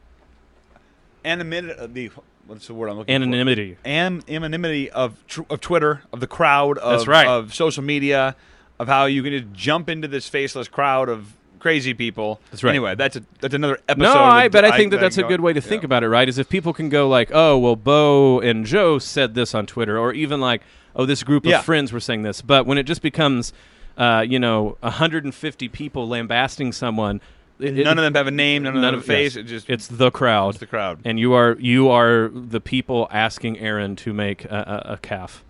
anonymity. 1.25 1.79
uh, 1.79 1.87
The 1.87 2.11
what's 2.45 2.67
the 2.67 2.73
word 2.73 2.89
I'm 2.89 2.97
looking 2.97 3.13
anonymity. 3.15 3.75
for? 3.75 3.87
An, 3.87 4.23
anonymity 4.27 4.89
of 4.91 5.23
tr- 5.27 5.41
of 5.49 5.59
Twitter, 5.61 6.03
of 6.13 6.19
the 6.19 6.27
crowd, 6.27 6.77
of, 6.77 6.99
That's 6.99 7.07
right. 7.07 7.27
of 7.27 7.53
social 7.53 7.83
media, 7.83 8.35
of 8.79 8.87
how 8.87 9.05
you 9.05 9.23
can 9.23 9.31
just 9.33 9.53
jump 9.53 9.89
into 9.89 10.07
this 10.07 10.27
faceless 10.29 10.67
crowd 10.67 11.09
of 11.09 11.33
crazy 11.59 11.93
people. 11.93 12.39
That's 12.51 12.63
right. 12.63 12.69
Anyway, 12.69 12.95
that's 12.95 13.15
a 13.15 13.23
that's 13.39 13.53
another 13.53 13.79
episode. 13.89 14.13
No, 14.13 14.21
I 14.21 14.47
but 14.49 14.63
I 14.63 14.77
think 14.77 14.91
that 14.91 14.99
that's 15.01 15.17
a 15.17 15.23
go- 15.23 15.27
good 15.29 15.41
way 15.41 15.53
to 15.53 15.59
yeah. 15.59 15.65
think 15.67 15.83
about 15.83 16.03
it, 16.03 16.09
right? 16.09 16.29
Is 16.29 16.37
if 16.37 16.47
people 16.47 16.73
can 16.73 16.89
go 16.89 17.09
like, 17.09 17.31
oh, 17.33 17.57
well, 17.57 17.75
Bo 17.75 18.39
and 18.39 18.65
Joe 18.65 18.99
said 18.99 19.33
this 19.33 19.53
on 19.55 19.65
Twitter, 19.65 19.97
or 19.97 20.13
even 20.13 20.39
like, 20.39 20.61
oh, 20.97 21.05
this 21.05 21.23
group 21.23 21.45
of 21.45 21.51
Yeah. 21.51 21.61
friends 21.61 21.93
were 21.93 22.01
saying 22.01 22.23
this. 22.23 22.41
But 22.41 22.65
when 22.65 22.77
it 22.77 22.83
just 22.83 23.01
becomes, 23.01 23.53
uh, 23.97 24.25
you 24.27 24.39
know, 24.39 24.75
150 24.81 25.69
people 25.69 26.07
lambasting 26.09 26.73
someone, 26.73 27.21
it, 27.59 27.79
it- 27.79 27.83
None 27.85 27.97
of 27.97 28.03
them 28.03 28.13
have 28.15 28.27
a 28.27 28.31
name. 28.31 28.63
None 28.63 28.75
of 28.75 28.81
them 28.81 28.93
have 28.95 29.01
a 29.03 29.05
face. 29.05 29.35
yes. 29.35 29.45
It 29.45 29.47
just 29.47 29.69
it's 29.69 29.87
the 29.87 30.11
crowd. 30.11 30.49
it's 30.49 30.57
the 30.59 30.65
crowd. 30.65 30.99
and 31.05 31.17
you 31.19 31.33
are 31.33 31.55
you 31.59 31.89
are 31.89 32.27
the 32.33 32.59
people 32.59 33.07
asking 33.11 33.57
Aaron 33.59 33.95
to 33.97 34.13
make 34.13 34.43
a, 34.45 34.83
a, 34.89 34.93
a 34.93 34.97
calf. 34.97 35.43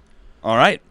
All 0.43 0.55
right. 0.55 0.81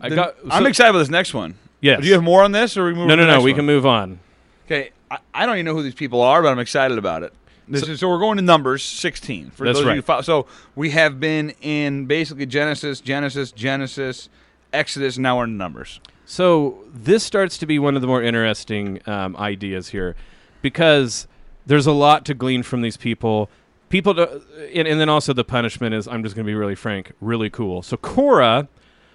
I 0.00 0.08
Then 0.08 0.16
got. 0.16 0.34
I'm 0.50 0.66
excited 0.66 0.90
about 0.90 1.00
this 1.00 1.10
next 1.10 1.32
one. 1.34 1.54
Yes. 1.80 2.00
Do 2.00 2.06
you 2.06 2.14
have 2.14 2.22
more 2.22 2.42
on 2.42 2.52
this, 2.52 2.76
or 2.76 2.84
we 2.86 2.94
move? 2.94 3.08
No, 3.08 3.14
no, 3.14 3.26
no. 3.26 3.40
We 3.40 3.52
one? 3.52 3.58
can 3.58 3.66
move 3.66 3.84
on. 3.86 4.20
Okay, 4.66 4.90
I, 5.10 5.18
I 5.34 5.46
don't 5.46 5.56
even 5.56 5.66
know 5.66 5.74
who 5.74 5.82
these 5.82 5.94
people 5.94 6.22
are, 6.22 6.40
but 6.42 6.48
I'm 6.48 6.58
excited 6.58 6.96
about 6.96 7.22
it. 7.24 7.32
This 7.68 7.88
is, 7.88 8.00
so 8.00 8.08
we're 8.08 8.18
going 8.18 8.36
to 8.36 8.42
Numbers 8.42 8.82
16 8.82 9.50
for 9.50 9.64
That's 9.64 9.76
those 9.76 9.82
of 9.82 9.88
right. 9.88 9.96
you. 9.96 10.02
Fo- 10.02 10.20
so 10.20 10.46
we 10.74 10.90
have 10.90 11.20
been 11.20 11.50
in 11.60 12.06
basically 12.06 12.46
Genesis, 12.46 13.00
Genesis, 13.00 13.52
Genesis, 13.52 14.28
Exodus. 14.72 15.18
Now 15.18 15.38
we're 15.38 15.44
in 15.44 15.56
Numbers. 15.56 16.00
So 16.24 16.84
this 16.92 17.22
starts 17.22 17.58
to 17.58 17.66
be 17.66 17.78
one 17.78 17.94
of 17.94 18.00
the 18.00 18.08
more 18.08 18.22
interesting 18.22 19.00
um, 19.06 19.36
ideas 19.36 19.88
here, 19.88 20.16
because 20.60 21.26
there's 21.66 21.86
a 21.86 21.92
lot 21.92 22.24
to 22.26 22.34
glean 22.34 22.62
from 22.62 22.82
these 22.82 22.96
people. 22.96 23.48
People, 23.88 24.14
do, 24.14 24.42
and, 24.74 24.88
and 24.88 24.98
then 24.98 25.08
also 25.08 25.32
the 25.32 25.44
punishment 25.44 25.94
is, 25.94 26.08
I'm 26.08 26.22
just 26.22 26.34
going 26.34 26.46
to 26.46 26.50
be 26.50 26.54
really 26.54 26.74
frank, 26.74 27.12
really 27.20 27.50
cool. 27.50 27.82
So 27.82 27.96
Korah, 27.96 28.68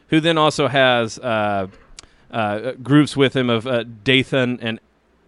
who 0.10 0.20
then 0.20 0.38
also 0.38 0.68
has 0.68 1.18
uh, 1.20 1.68
uh, 2.32 2.74
groups 2.84 3.18
with 3.18 3.36
him 3.36 3.50
of 3.50 3.66
uh, 3.66 3.84
Dathan 4.04 4.60
and 4.62 4.80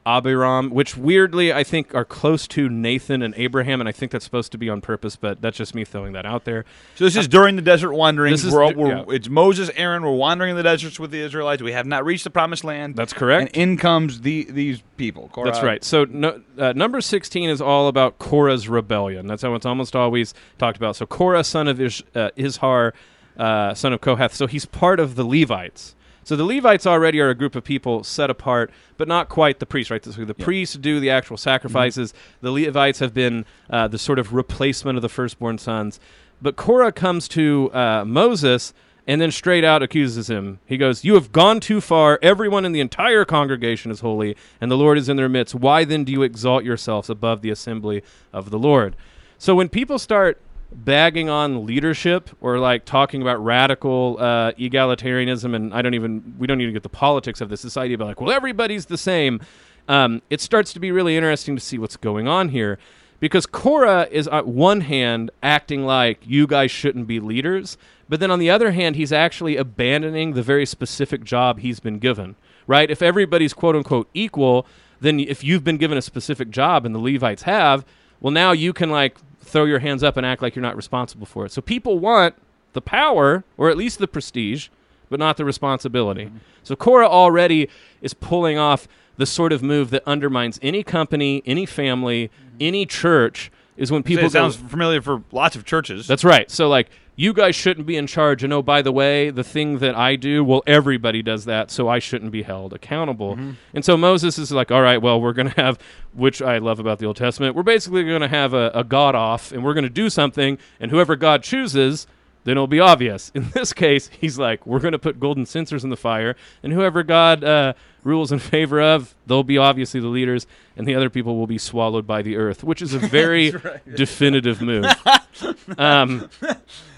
Abiram, 0.06 0.70
which 0.70 0.98
weirdly 0.98 1.54
I 1.54 1.64
think 1.64 1.94
are 1.94 2.06
close 2.06 2.48
to 2.50 2.70
Nathan 2.70 3.22
and 3.22 3.34
Abraham, 3.38 3.80
and 3.80 3.88
I 3.88 3.92
think 3.92 4.12
that's 4.12 4.26
supposed 4.26 4.52
to 4.54 4.58
be 4.58 4.70
on 4.70 4.82
purpose, 4.82 5.16
but 5.16 5.42
that's 5.42 5.58
just 5.58 5.76
me 5.76 5.86
throwing 5.86 6.14
that 6.14 6.26
out 6.26 6.46
there. 6.46 6.66
So 6.96 7.04
this 7.04 7.16
is 7.16 7.28
during 7.28 7.56
the 7.56 7.62
desert 7.62 7.94
wandering. 7.94 8.32
This 8.32 8.44
is 8.44 8.54
we're, 8.54 8.74
we're, 8.74 8.88
yeah. 8.90 9.04
It's 9.10 9.30
Moses, 9.30 9.70
Aaron. 9.76 10.04
We're 10.04 10.16
wandering 10.16 10.52
in 10.52 10.58
the 10.58 10.64
deserts 10.64 11.00
with 11.00 11.12
the 11.12 11.20
Israelites. 11.20 11.62
We 11.62 11.74
have 11.74 11.86
not 11.86 12.06
reached 12.06 12.24
the 12.24 12.30
promised 12.30 12.64
land. 12.64 12.96
That's 12.96 13.14
correct. 13.14 13.56
And 13.56 13.72
in 13.72 13.78
comes 13.78 14.22
the 14.22 14.48
these 14.50 14.82
people. 14.98 15.30
Korah. 15.30 15.52
That's 15.52 15.64
right. 15.64 15.84
So 15.84 16.06
no, 16.06 16.42
uh, 16.58 16.74
number 16.74 17.02
16 17.02 17.50
is 17.50 17.62
all 17.62 17.88
about 17.88 18.20
Korah's 18.20 18.68
rebellion. 18.68 19.28
That's 19.28 19.44
how 19.44 19.54
it's 19.56 19.66
almost 19.66 19.96
always 19.96 20.34
talked 20.58 20.78
about. 20.78 20.96
So 20.96 21.06
Korah, 21.06 21.44
son 21.44 21.68
of 21.68 21.80
Ish, 21.80 22.04
uh, 22.16 22.32
Izhar, 22.38 22.94
uh, 23.38 23.74
son 23.74 23.94
of 23.94 24.02
Kohath. 24.02 24.34
So 24.34 24.48
he's 24.48 24.66
part 24.66 25.00
of 25.00 25.16
the 25.16 25.24
Levites. 25.24 25.96
So 26.30 26.36
the 26.36 26.44
Levites 26.44 26.86
already 26.86 27.20
are 27.22 27.32
a 27.32 27.34
group 27.34 27.56
of 27.56 27.64
people 27.64 28.04
set 28.04 28.30
apart, 28.30 28.70
but 28.98 29.08
not 29.08 29.30
quite 29.30 29.58
the 29.58 29.66
priests, 29.66 29.90
right? 29.90 30.06
So 30.06 30.12
the 30.12 30.36
priests 30.36 30.76
do 30.76 31.00
the 31.00 31.10
actual 31.10 31.38
sacrifices. 31.38 32.14
The 32.42 32.52
Levites 32.52 33.00
have 33.00 33.16
been 33.16 33.48
uh, 33.68 33.88
the 33.88 33.98
sort 33.98 34.20
of 34.20 34.32
replacement 34.32 34.96
of 34.96 35.02
the 35.02 35.10
firstborn 35.10 35.58
sons. 35.58 36.00
But 36.40 36.56
Korah 36.56 36.92
comes 36.92 37.28
to 37.30 37.74
uh, 37.74 38.06
Moses 38.06 38.76
and 39.08 39.20
then 39.20 39.32
straight 39.32 39.64
out 39.64 39.82
accuses 39.82 40.30
him. 40.30 40.60
He 40.68 40.78
goes, 40.78 41.04
You 41.04 41.16
have 41.16 41.32
gone 41.32 41.60
too 41.60 41.82
far. 41.82 42.20
Everyone 42.22 42.64
in 42.64 42.74
the 42.74 42.80
entire 42.80 43.26
congregation 43.26 43.90
is 43.90 44.02
holy, 44.02 44.38
and 44.62 44.70
the 44.70 44.78
Lord 44.78 45.00
is 45.00 45.10
in 45.10 45.18
their 45.18 45.30
midst. 45.30 45.56
Why 45.56 45.84
then 45.84 46.04
do 46.04 46.12
you 46.12 46.22
exalt 46.22 46.64
yourselves 46.64 47.10
above 47.10 47.42
the 47.42 47.50
assembly 47.50 48.04
of 48.32 48.52
the 48.52 48.60
Lord? 48.60 48.96
So 49.40 49.56
when 49.56 49.68
people 49.68 49.98
start 49.98 50.40
bagging 50.72 51.30
on 51.30 51.66
leadership 51.66 52.30
or 52.42 52.60
like 52.60 52.86
talking 52.86 53.22
about 53.22 53.44
radical 53.44 54.18
uh, 54.20 54.52
egalitarianism, 54.54 55.56
and 55.56 55.74
I 55.74 55.82
don't 55.82 55.94
even, 55.94 56.36
we 56.38 56.48
don't 56.48 56.62
even 56.62 56.74
get 56.74 56.84
the 56.84 56.90
politics 56.90 57.42
of 57.42 57.50
this, 57.50 57.64
this 57.64 57.78
idea 57.78 57.96
about 57.96 58.08
like, 58.08 58.22
well, 58.22 58.32
everybody's 58.32 58.86
the 58.86 58.98
same. 58.98 59.42
Um, 59.88 60.22
it 60.30 60.42
starts 60.42 60.72
to 60.74 60.80
be 60.80 60.92
really 60.92 61.18
interesting 61.18 61.56
to 61.56 61.62
see 61.62 61.78
what's 61.78 61.98
going 61.98 62.28
on 62.28 62.50
here 62.50 62.78
because 63.20 63.46
Korah 63.46 64.08
is 64.12 64.28
on 64.28 64.54
one 64.54 64.82
hand 64.82 65.32
acting 65.44 65.86
like 65.86 66.20
you 66.26 66.48
guys 66.48 66.72
shouldn't 66.72 67.08
be 67.08 67.20
leaders, 67.20 67.78
but 68.08 68.20
then 68.20 68.32
on 68.32 68.40
the 68.40 68.50
other 68.50 68.72
hand, 68.72 68.96
he's 68.96 69.12
actually 69.12 69.58
abandoning 69.58 70.34
the 70.34 70.44
very 70.44 70.66
specific 70.66 71.24
job 71.24 71.60
he's 71.60 71.80
been 71.80 72.00
given. 72.00 72.36
Right? 72.68 72.92
If 72.92 73.02
everybody's 73.02 73.54
quote 73.54 73.76
unquote 73.76 74.10
equal, 74.14 74.68
then 75.02 75.20
if 75.20 75.44
you've 75.44 75.64
been 75.64 75.78
given 75.78 75.98
a 75.98 76.04
specific 76.04 76.52
job 76.52 76.86
and 76.86 76.94
the 76.94 77.00
Levites 77.00 77.44
have, 77.44 77.84
well, 78.22 78.32
now 78.32 78.52
you 78.52 78.74
can 78.74 78.92
like 78.92 79.18
throw 79.50 79.66
your 79.66 79.80
hands 79.80 80.04
up 80.04 80.18
and 80.18 80.26
act 80.26 80.42
like 80.42 80.56
you're 80.56 80.64
not 80.64 80.76
responsible 80.76 81.26
for 81.26 81.46
it. 81.46 81.52
So 81.52 81.62
people 81.62 82.00
want 82.00 82.36
the 82.74 82.82
power 82.82 83.44
or 83.58 83.70
at 83.70 83.78
least 83.78 84.00
the 84.00 84.08
prestige, 84.08 84.70
but 85.10 85.20
not 85.20 85.38
the 85.38 85.46
responsibility. 85.46 86.26
Mm-hmm. 86.26 86.38
So 86.64 86.76
Korah 86.76 87.08
already 87.08 87.68
is 88.02 88.14
pulling 88.14 88.58
off 88.58 88.88
the 89.18 89.26
sort 89.26 89.52
of 89.52 89.62
move 89.62 89.90
that 89.90 90.04
undermines 90.06 90.60
any 90.62 90.84
company, 90.84 91.44
any 91.46 91.66
family, 91.66 92.28
mm-hmm. 92.28 92.58
any 92.62 92.86
church. 92.86 93.52
Is 93.76 93.94
when 93.94 94.04
people 94.04 94.26
it 94.26 94.32
sounds 94.32 94.58
go, 94.58 94.68
familiar 94.68 95.02
for 95.02 95.24
lots 95.32 95.56
of 95.56 95.64
churches. 95.64 96.06
that's 96.06 96.26
right. 96.26 96.52
So 96.52 96.68
like 96.68 96.90
you 97.20 97.34
guys 97.34 97.54
shouldn't 97.54 97.86
be 97.86 97.98
in 97.98 98.08
charge. 98.08 98.46
And 98.46 98.54
oh, 98.54 98.62
by 98.62 98.82
the 98.82 98.94
way, 98.94 99.30
the 99.30 99.44
thing 99.44 99.80
that 99.80 99.94
I 99.94 100.16
do, 100.16 100.42
well, 100.42 100.64
everybody 100.66 101.22
does 101.22 101.44
that, 101.44 101.70
so 101.70 101.90
I 101.90 102.00
shouldn't 102.00 102.32
be 102.32 102.44
held 102.44 102.72
accountable. 102.72 103.36
Mm-hmm. 103.36 103.52
And 103.74 103.84
so 103.84 103.98
Moses 103.98 104.38
is 104.38 104.54
like, 104.54 104.72
all 104.72 104.82
right, 104.82 105.02
well, 105.02 105.20
we're 105.20 105.34
going 105.34 105.50
to 105.50 105.62
have, 105.62 105.78
which 106.14 106.42
I 106.42 106.60
love 106.60 106.80
about 106.80 107.00
the 107.00 107.06
Old 107.06 107.18
Testament, 107.18 107.58
we're 107.58 107.64
basically 107.64 108.06
going 108.06 108.22
to 108.22 108.30
have 108.30 108.54
a, 108.54 108.72
a 108.74 108.86
God 108.86 109.16
off, 109.16 109.52
and 109.52 109.66
we're 109.66 109.74
going 109.74 109.84
to 109.84 109.90
do 109.90 110.10
something, 110.10 110.58
and 110.80 110.92
whoever 110.92 111.18
God 111.18 111.44
chooses, 111.44 112.08
then 112.44 112.54
it'll 112.54 112.68
be 112.68 112.80
obvious. 112.80 113.32
In 113.36 113.50
this 113.52 113.74
case, 113.74 114.10
he's 114.20 114.38
like, 114.38 114.66
we're 114.66 114.80
going 114.80 114.94
to 114.94 115.00
put 115.00 115.20
golden 115.20 115.46
censers 115.46 115.84
in 115.84 115.90
the 115.90 115.98
fire, 115.98 116.36
and 116.64 116.74
whoever 116.74 117.04
God 117.04 117.44
uh, 117.44 117.74
rules 118.04 118.32
in 118.32 118.40
favor 118.40 118.82
of, 118.82 119.16
they'll 119.28 119.44
be 119.44 119.58
obviously 119.58 120.00
the 120.00 120.08
leaders, 120.08 120.48
and 120.76 120.88
the 120.88 120.96
other 120.96 121.10
people 121.10 121.38
will 121.38 121.48
be 121.48 121.58
swallowed 121.58 122.08
by 122.08 122.22
the 122.22 122.36
earth, 122.38 122.64
which 122.64 122.82
is 122.82 122.94
a 122.94 123.00
very 123.20 123.54
definitive 123.96 124.62
move. 124.62 124.86
um, 125.78 126.30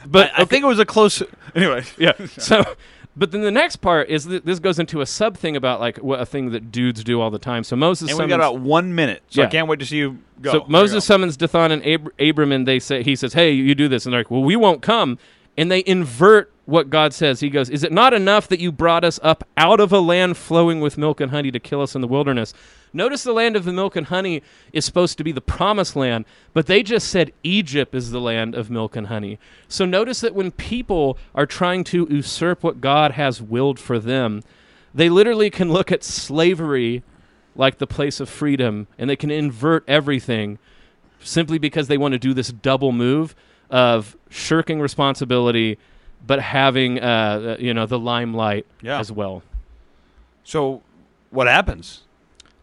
but 0.06 0.32
I 0.38 0.45
think 0.45 0.63
it 0.63 0.67
was 0.67 0.80
a 0.80 0.86
close. 0.86 1.21
Anyway, 1.56 1.84
yeah. 1.97 2.13
So, 2.38 2.75
but 3.15 3.32
then 3.32 3.41
the 3.41 3.52
next 3.52 3.78
part 3.78 4.10
is 4.10 4.26
th- 4.26 4.43
this 4.43 4.60
goes 4.60 4.80
into 4.80 5.02
a 5.02 5.06
sub 5.06 5.36
thing 5.38 5.56
about 5.56 5.80
like 5.80 5.97
what 5.97 6.19
a 6.21 6.26
thing 6.26 6.52
that 6.52 6.71
dudes 6.71 7.04
do 7.04 7.19
all 7.21 7.30
the 7.30 7.39
time. 7.39 7.63
So 7.63 7.76
Moses 7.76 8.10
and 8.10 8.17
we 8.17 8.24
summons, 8.24 8.30
got 8.30 8.36
about 8.36 8.60
one 8.62 8.95
minute, 8.95 9.21
so 9.30 9.41
I 9.41 9.45
Yeah. 9.45 9.50
can't 9.50 9.67
wait 9.67 9.80
to 9.80 9.86
see 9.86 9.97
you 9.97 10.17
go. 10.41 10.52
so 10.52 10.60
There 10.60 10.67
Moses 10.69 10.95
go. 10.95 11.00
summons 11.13 11.38
Dathan 11.38 11.71
and 11.71 11.86
Ab- 11.86 12.12
Abram, 12.19 12.52
and 12.52 12.67
they 12.67 12.80
say 12.80 13.04
he 13.04 13.15
says, 13.15 13.34
"Hey, 13.34 13.52
you 13.52 13.76
do 13.76 13.88
this," 13.88 14.06
and 14.06 14.13
they're 14.13 14.21
like, 14.21 14.32
"Well, 14.32 14.43
we 14.43 14.56
won't 14.56 14.82
come." 14.82 15.17
And 15.57 15.69
they 15.69 15.83
invert 15.85 16.51
what 16.65 16.89
God 16.89 17.13
says. 17.13 17.41
He 17.41 17.49
goes, 17.49 17.69
"Is 17.69 17.83
it 17.83 17.91
not 17.91 18.13
enough 18.13 18.47
that 18.47 18.59
you 18.59 18.71
brought 18.71 19.03
us 19.03 19.19
up 19.21 19.43
out 19.57 19.79
of 19.79 19.91
a 19.91 19.99
land 19.99 20.37
flowing 20.37 20.79
with 20.79 20.97
milk 20.97 21.19
and 21.19 21.31
honey 21.31 21.51
to 21.51 21.59
kill 21.59 21.81
us 21.81 21.95
in 21.95 22.01
the 22.01 22.07
wilderness?" 22.07 22.53
Notice 22.93 23.23
the 23.23 23.33
land 23.33 23.55
of 23.55 23.65
the 23.65 23.71
milk 23.71 23.95
and 23.95 24.07
honey 24.07 24.41
is 24.73 24.85
supposed 24.85 25.17
to 25.17 25.23
be 25.23 25.31
the 25.31 25.41
promised 25.41 25.95
land, 25.95 26.25
but 26.53 26.67
they 26.67 26.83
just 26.83 27.07
said 27.07 27.31
Egypt 27.43 27.95
is 27.95 28.11
the 28.11 28.19
land 28.19 28.53
of 28.53 28.69
milk 28.69 28.95
and 28.95 29.07
honey. 29.07 29.39
So 29.67 29.85
notice 29.85 30.19
that 30.21 30.35
when 30.35 30.51
people 30.51 31.17
are 31.33 31.45
trying 31.45 31.83
to 31.85 32.07
usurp 32.09 32.63
what 32.63 32.81
God 32.81 33.13
has 33.13 33.41
willed 33.41 33.79
for 33.79 33.97
them, 33.97 34.41
they 34.93 35.09
literally 35.09 35.49
can 35.49 35.71
look 35.71 35.91
at 35.91 36.03
slavery 36.03 37.01
like 37.55 37.77
the 37.77 37.87
place 37.87 38.19
of 38.19 38.29
freedom 38.29 38.87
and 38.97 39.09
they 39.09 39.15
can 39.15 39.31
invert 39.31 39.83
everything 39.87 40.59
simply 41.21 41.57
because 41.57 41.87
they 41.87 41.97
want 41.97 42.13
to 42.13 42.19
do 42.19 42.33
this 42.33 42.51
double 42.51 42.91
move 42.91 43.35
of 43.71 44.15
shirking 44.29 44.79
responsibility 44.79 45.77
but 46.27 46.39
having 46.39 46.99
uh, 46.99 47.55
you 47.60 47.73
know 47.73 47.88
the 47.88 47.97
limelight 47.97 48.67
Yeah. 48.84 48.99
as 48.99 49.12
well. 49.12 49.41
So, 50.43 50.81
what 51.31 51.47
happens? 51.47 52.01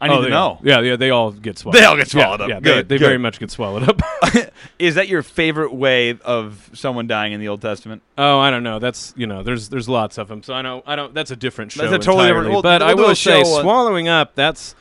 I 0.00 0.06
need 0.06 0.14
Oh, 0.14 0.22
to 0.22 0.28
know. 0.28 0.58
Yeah, 0.62 0.78
yeah, 0.80 0.94
they 0.94 1.10
all 1.10 1.32
get 1.32 1.58
swallowed. 1.58 1.80
They 1.80 1.84
all 1.84 1.96
get 1.96 2.12
Yeah, 2.14 2.22
swallowed 2.22 2.40
up. 2.42 2.48
Yeah, 2.50 2.60
Good, 2.60 2.88
they, 2.88 2.94
they 2.94 2.98
good. 3.00 3.04
very 3.06 3.18
much 3.18 3.40
get 3.40 3.50
swallowed 3.50 3.88
up. 3.88 4.00
Is 4.78 4.94
that 4.94 5.08
your 5.08 5.24
favorite 5.24 5.74
way 5.74 6.16
of 6.24 6.70
someone 6.72 7.08
dying 7.08 7.32
in 7.32 7.40
the 7.40 7.48
Old 7.48 7.60
Testament? 7.62 8.02
oh, 8.16 8.38
I 8.38 8.50
don't 8.50 8.62
know. 8.62 8.78
That's 8.78 9.12
you 9.16 9.26
know, 9.26 9.42
there's 9.42 9.68
there's 9.70 9.88
lots 9.88 10.16
of 10.18 10.28
them. 10.28 10.44
So 10.44 10.54
I 10.54 10.62
know 10.62 10.84
I 10.86 10.94
don't. 10.94 11.12
That's 11.14 11.32
a 11.32 11.36
different 11.36 11.72
show. 11.72 11.82
That's 11.82 11.94
a 11.94 11.98
totally 11.98 12.28
different- 12.28 12.46
entirely. 12.46 12.52
we'll- 12.54 12.62
but 12.62 12.82
I 12.82 12.94
will 12.94 13.14
say, 13.16 13.42
swallowing 13.42 14.06
up. 14.06 14.36
That's 14.36 14.76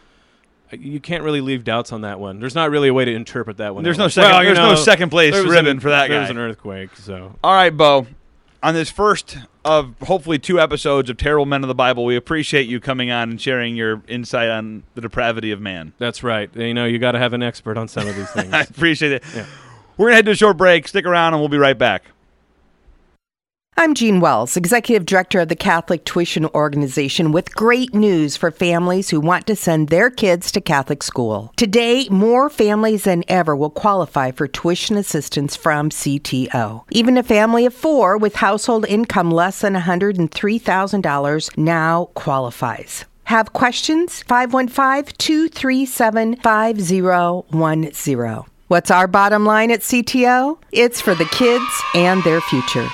you 0.71 0.99
can't 0.99 1.23
really 1.23 1.41
leave 1.41 1.63
doubts 1.63 1.91
on 1.91 2.01
that 2.01 2.19
one. 2.19 2.39
There's 2.39 2.55
not 2.55 2.69
really 2.71 2.87
a 2.89 2.93
way 2.93 3.05
to 3.05 3.13
interpret 3.13 3.57
that 3.57 3.73
one. 3.75 3.83
There's 3.83 3.97
no 3.97 4.07
second- 4.07 4.31
Well, 4.31 4.43
there's 4.43 4.57
no 4.57 4.75
second 4.75 5.09
place 5.09 5.33
ribbon 5.35 5.67
an- 5.67 5.79
for 5.79 5.89
that 5.89 6.07
There 6.09 6.17
guy. 6.17 6.21
was 6.21 6.29
an 6.29 6.37
earthquake, 6.37 6.89
so 6.95 7.35
All 7.43 7.53
right, 7.53 7.75
Bo. 7.75 8.07
On 8.63 8.73
this 8.73 8.89
first 8.89 9.37
of 9.63 9.93
hopefully 10.03 10.39
two 10.39 10.59
episodes 10.59 11.09
of 11.11 11.17
Terrible 11.17 11.45
Men 11.45 11.63
of 11.63 11.67
the 11.67 11.75
Bible, 11.75 12.03
we 12.05 12.15
appreciate 12.15 12.67
you 12.67 12.79
coming 12.79 13.11
on 13.11 13.29
and 13.29 13.39
sharing 13.39 13.75
your 13.75 14.01
insight 14.07 14.49
on 14.49 14.81
the 14.95 15.01
depravity 15.01 15.51
of 15.51 15.61
man. 15.61 15.93
that's 15.99 16.23
right. 16.23 16.49
You 16.55 16.73
know, 16.73 16.85
you 16.85 16.97
got 16.97 17.11
to 17.11 17.19
have 17.19 17.33
an 17.33 17.43
expert 17.43 17.77
on 17.77 17.87
some 17.87 18.07
of 18.07 18.15
these 18.15 18.29
things. 18.31 18.51
I 18.51 18.61
appreciate 18.61 19.11
it. 19.11 19.23
Yeah. 19.35 19.45
We're 19.95 20.07
going 20.07 20.11
to 20.13 20.15
head 20.15 20.25
to 20.25 20.31
a 20.31 20.35
short 20.35 20.57
break. 20.57 20.87
Stick 20.87 21.05
around 21.05 21.33
and 21.33 21.41
we'll 21.41 21.49
be 21.49 21.57
right 21.57 21.77
back. 21.77 22.03
I'm 23.79 23.93
Jean 23.93 24.21
Wells, 24.21 24.57
Executive 24.57 25.05
Director 25.05 25.39
of 25.39 25.49
the 25.49 25.55
Catholic 25.55 26.03
Tuition 26.03 26.47
Organization, 26.47 27.31
with 27.31 27.55
great 27.55 27.93
news 27.93 28.35
for 28.35 28.49
families 28.49 29.11
who 29.11 29.19
want 29.19 29.45
to 29.45 29.55
send 29.55 29.89
their 29.89 30.09
kids 30.09 30.51
to 30.53 30.61
Catholic 30.61 31.03
school. 31.03 31.53
Today, 31.57 32.07
more 32.09 32.49
families 32.49 33.03
than 33.03 33.23
ever 33.27 33.55
will 33.55 33.69
qualify 33.69 34.31
for 34.31 34.47
tuition 34.47 34.97
assistance 34.97 35.55
from 35.55 35.91
CTO. 35.91 36.85
Even 36.89 37.19
a 37.19 37.23
family 37.23 37.67
of 37.67 37.73
four 37.75 38.17
with 38.17 38.37
household 38.37 38.83
income 38.87 39.29
less 39.29 39.61
than 39.61 39.75
$103,000 39.75 41.55
now 41.55 42.05
qualifies. 42.15 43.05
Have 43.25 43.53
questions? 43.53 44.23
515 44.23 45.13
237 45.19 46.37
5010. 46.37 48.43
What's 48.69 48.89
our 48.89 49.07
bottom 49.07 49.45
line 49.45 49.69
at 49.69 49.81
CTO? 49.81 50.57
It's 50.71 50.99
for 50.99 51.13
the 51.13 51.25
kids 51.25 51.83
and 51.93 52.23
their 52.23 52.41
future. 52.41 52.87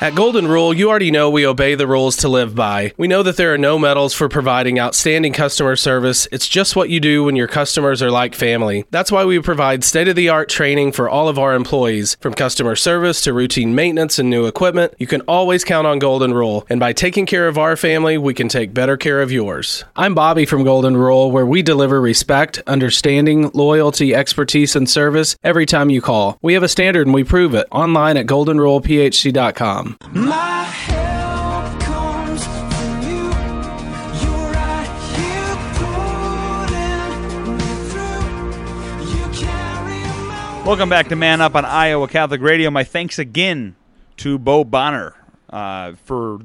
At 0.00 0.16
Golden 0.16 0.48
Rule, 0.48 0.74
you 0.74 0.90
already 0.90 1.12
know 1.12 1.30
we 1.30 1.46
obey 1.46 1.76
the 1.76 1.86
rules 1.86 2.16
to 2.16 2.28
live 2.28 2.54
by. 2.54 2.92
We 2.98 3.06
know 3.06 3.22
that 3.22 3.36
there 3.36 3.54
are 3.54 3.58
no 3.58 3.78
medals 3.78 4.12
for 4.12 4.28
providing 4.28 4.78
outstanding 4.78 5.32
customer 5.32 5.76
service. 5.76 6.26
It's 6.32 6.48
just 6.48 6.74
what 6.74 6.90
you 6.90 6.98
do 6.98 7.22
when 7.22 7.36
your 7.36 7.46
customers 7.46 8.02
are 8.02 8.10
like 8.10 8.34
family. 8.34 8.84
That's 8.90 9.12
why 9.12 9.24
we 9.24 9.38
provide 9.38 9.84
state 9.84 10.08
of 10.08 10.16
the 10.16 10.28
art 10.28 10.48
training 10.48 10.92
for 10.92 11.08
all 11.08 11.28
of 11.28 11.38
our 11.38 11.54
employees. 11.54 12.16
From 12.20 12.34
customer 12.34 12.74
service 12.74 13.20
to 13.22 13.32
routine 13.32 13.76
maintenance 13.76 14.18
and 14.18 14.28
new 14.28 14.46
equipment, 14.46 14.94
you 14.98 15.06
can 15.06 15.20
always 15.22 15.62
count 15.62 15.86
on 15.86 16.00
Golden 16.00 16.34
Rule. 16.34 16.66
And 16.68 16.80
by 16.80 16.92
taking 16.92 17.24
care 17.24 17.46
of 17.46 17.56
our 17.56 17.76
family, 17.76 18.18
we 18.18 18.34
can 18.34 18.48
take 18.48 18.74
better 18.74 18.96
care 18.96 19.22
of 19.22 19.30
yours. 19.30 19.84
I'm 19.94 20.14
Bobby 20.14 20.44
from 20.44 20.64
Golden 20.64 20.96
Rule, 20.96 21.30
where 21.30 21.46
we 21.46 21.62
deliver 21.62 22.00
respect, 22.00 22.60
understanding, 22.66 23.48
loyalty, 23.54 24.12
expertise, 24.12 24.74
and 24.74 24.90
service 24.90 25.36
every 25.44 25.66
time 25.66 25.88
you 25.88 26.02
call. 26.02 26.36
We 26.42 26.54
have 26.54 26.64
a 26.64 26.68
standard 26.68 27.06
and 27.06 27.14
we 27.14 27.22
prove 27.22 27.54
it 27.54 27.68
online 27.70 28.16
at 28.16 28.26
goldenrulephc.com. 28.26 29.83
My 29.84 30.62
help 30.64 31.80
comes 31.80 32.42
from 32.46 33.02
you. 33.02 33.24
You're 34.22 34.50
right 34.50 34.88
here 35.12 35.56
me 37.52 37.72
through. 37.90 38.24
You 39.12 39.24
carry 39.44 40.00
my 40.26 40.62
Welcome 40.64 40.88
back 40.88 41.08
to 41.08 41.16
Man 41.16 41.42
Up 41.42 41.54
on 41.54 41.66
Iowa 41.66 42.08
Catholic 42.08 42.40
Radio. 42.40 42.70
My 42.70 42.82
thanks 42.82 43.18
again 43.18 43.76
to 44.16 44.38
Bo 44.38 44.64
Bonner 44.64 45.16
uh, 45.50 45.92
for, 46.02 46.38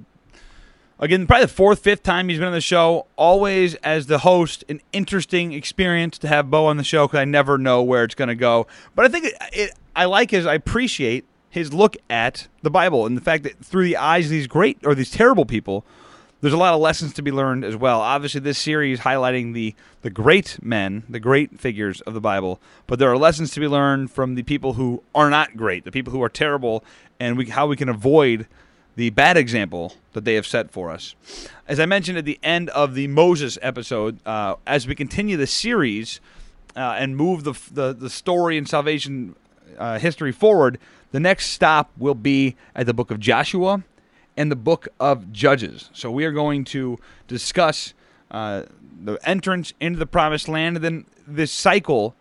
again, 1.00 1.26
probably 1.26 1.46
the 1.46 1.54
fourth, 1.54 1.80
fifth 1.80 2.04
time 2.04 2.28
he's 2.28 2.40
been 2.40 2.48
on 2.48 2.54
the 2.54 2.60
show. 2.60 3.06
Always, 3.16 3.76
as 3.76 4.08
the 4.08 4.18
host, 4.20 4.66
an 4.68 4.82
interesting 4.92 5.54
experience 5.54 6.18
to 6.18 6.28
have 6.28 6.52
Bo 6.52 6.66
on 6.66 6.76
the 6.76 6.84
show 6.84 7.08
because 7.08 7.20
I 7.20 7.26
never 7.26 7.58
know 7.58 7.84
where 7.84 8.04
it's 8.04 8.16
going 8.16 8.28
to 8.28 8.36
go. 8.36 8.68
But 8.96 9.06
I 9.06 9.08
think 9.08 9.28
it, 9.28 9.34
it, 9.54 9.72
I 9.96 10.06
like 10.06 10.32
his, 10.32 10.46
I 10.46 10.56
appreciate 10.56 11.24
his 11.50 11.74
look 11.74 11.98
at 12.10 12.48
the 12.62 12.70
Bible 12.70 13.06
and 13.06 13.18
the 13.18 13.22
fact 13.22 13.44
that 13.44 13.64
through 13.64 13.86
the 13.86 13.98
eyes 13.98 14.26
of 14.26 14.32
these 14.32 14.48
great 14.48 14.78
or 14.86 14.94
these 14.94 15.12
terrible 15.12 15.46
people, 15.46 15.86
there's 16.42 16.54
a 16.54 16.58
lot 16.58 16.74
of 16.74 16.80
lessons 16.80 17.14
to 17.14 17.22
be 17.22 17.32
learned 17.32 17.66
as 17.66 17.76
well. 17.76 18.00
Obviously, 18.00 18.40
this 18.40 18.58
series 18.58 19.02
highlighting 19.02 19.54
the 19.54 19.76
the 20.02 20.10
great 20.10 20.58
men, 20.62 21.04
the 21.10 21.20
great 21.20 21.60
figures 21.60 22.02
of 22.02 22.14
the 22.14 22.22
Bible, 22.22 22.62
but 22.88 23.00
there 23.00 23.12
are 23.12 23.18
lessons 23.18 23.52
to 23.52 23.60
be 23.60 23.68
learned 23.68 24.12
from 24.12 24.36
the 24.36 24.44
people 24.44 24.74
who 24.74 25.04
are 25.14 25.30
not 25.30 25.58
great, 25.58 25.84
the 25.84 25.92
people 25.92 26.14
who 26.14 26.24
are 26.24 26.30
terrible, 26.30 26.84
and 27.20 27.38
we, 27.38 27.48
how 27.48 27.68
we 27.68 27.76
can 27.76 27.90
avoid 27.90 28.48
the 28.96 29.10
bad 29.10 29.38
example 29.38 29.96
that 30.14 30.26
they 30.26 30.36
have 30.36 30.48
set 30.48 30.72
for 30.72 30.90
us. 30.90 31.16
As 31.68 31.80
I 31.80 31.86
mentioned 31.86 32.18
at 32.18 32.26
the 32.26 32.40
end 32.44 32.70
of 32.70 32.96
the 32.96 33.08
Moses 33.08 33.58
episode, 33.62 34.20
uh, 34.26 34.56
as 34.66 34.88
we 34.88 34.96
continue 34.96 35.36
the 35.36 35.48
series 35.48 36.22
uh, 36.76 36.96
and 36.98 37.18
move 37.18 37.44
the, 37.44 37.54
the 37.72 37.94
the 37.94 38.10
story 38.10 38.58
and 38.58 38.68
salvation 38.68 39.36
uh, 39.78 40.00
history 40.00 40.32
forward, 40.32 40.80
the 41.12 41.20
next 41.20 41.48
stop 41.52 41.92
will 41.98 42.16
be 42.16 42.56
at 42.76 42.86
the 42.86 42.94
book 42.94 43.12
of 43.12 43.20
Joshua 43.20 43.84
and 44.38 44.52
the 44.52 44.56
book 44.56 44.88
of 45.00 45.32
Judges. 45.32 45.90
So 45.94 46.12
we 46.12 46.26
are 46.26 46.32
going 46.32 46.64
to 46.66 46.98
discuss 47.28 47.94
uh, 48.32 48.64
the 49.04 49.18
entrance 49.28 49.74
into 49.80 50.00
the 50.00 50.06
promised 50.06 50.48
land 50.48 50.78
and 50.78 50.86
then 50.86 51.06
this 51.28 51.52
cycle 51.52 52.16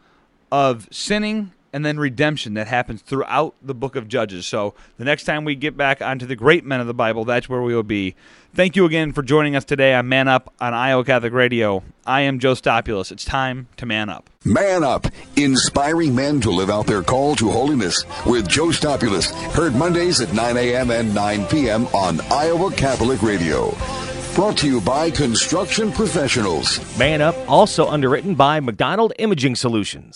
of 0.51 0.89
sinning 0.91 1.53
and 1.73 1.85
then 1.85 1.99
redemption 1.99 2.55
that 2.55 2.67
happens 2.67 3.03
throughout 3.03 3.55
the 3.63 3.75
book 3.75 3.97
of 3.97 4.09
Judges. 4.09 4.47
So 4.47 4.75
the 4.97 5.05
next 5.05 5.25
time 5.25 5.45
we 5.45 5.55
get 5.55 5.77
back 5.77 6.01
onto 6.01 6.27
the 6.27 6.37
great 6.37 6.65
men 6.65 6.81
of 6.81 6.87
the 6.87 6.95
Bible, 6.95 7.25
that's 7.25 7.49
where 7.49 7.63
we 7.63 7.75
will 7.75 7.83
be. 7.83 8.15
Thank 8.55 8.77
you 8.77 8.87
again 8.87 9.13
for 9.13 9.23
joining 9.23 9.55
us 9.55 9.65
today 9.65 9.95
on 9.95 10.09
Man 10.09 10.27
Up 10.27 10.53
on 10.61 10.73
Iowa 10.73 11.05
Catholic 11.05 11.33
Radio. 11.33 11.83
I 12.07 12.23
am 12.23 12.39
Joe 12.39 12.55
Stopulus. 12.55 13.13
It's 13.13 13.25
time 13.25 13.69
to 13.77 13.87
man 13.87 14.09
up. 14.09 14.31
Man 14.45 14.83
Up, 14.83 15.07
inspiring 15.37 16.15
men 16.15 16.41
to 16.41 16.51
live 16.51 16.71
out 16.71 16.87
their 16.87 17.03
call 17.03 17.37
to 17.37 17.51
holiness 17.51 18.05
with 18.25 18.49
Joe 18.49 18.71
Stopulus. 18.71 19.31
Heard 19.55 19.75
Mondays 19.75 20.21
at 20.21 20.33
9 20.33 20.57
a.m. 20.57 20.91
and 20.91 21.15
9 21.15 21.47
p.m. 21.47 21.87
on 21.89 22.21
Iowa 22.33 22.73
Catholic 22.73 23.23
Radio. 23.23 23.77
Brought 24.35 24.57
to 24.59 24.69
you 24.69 24.81
by 24.81 25.11
Construction 25.11 25.91
Professionals. 25.91 26.79
Man 26.97 27.21
Up, 27.21 27.35
also 27.51 27.89
underwritten 27.89 28.35
by 28.37 28.61
McDonald 28.61 29.13
Imaging 29.19 29.57
Solutions. 29.57 30.07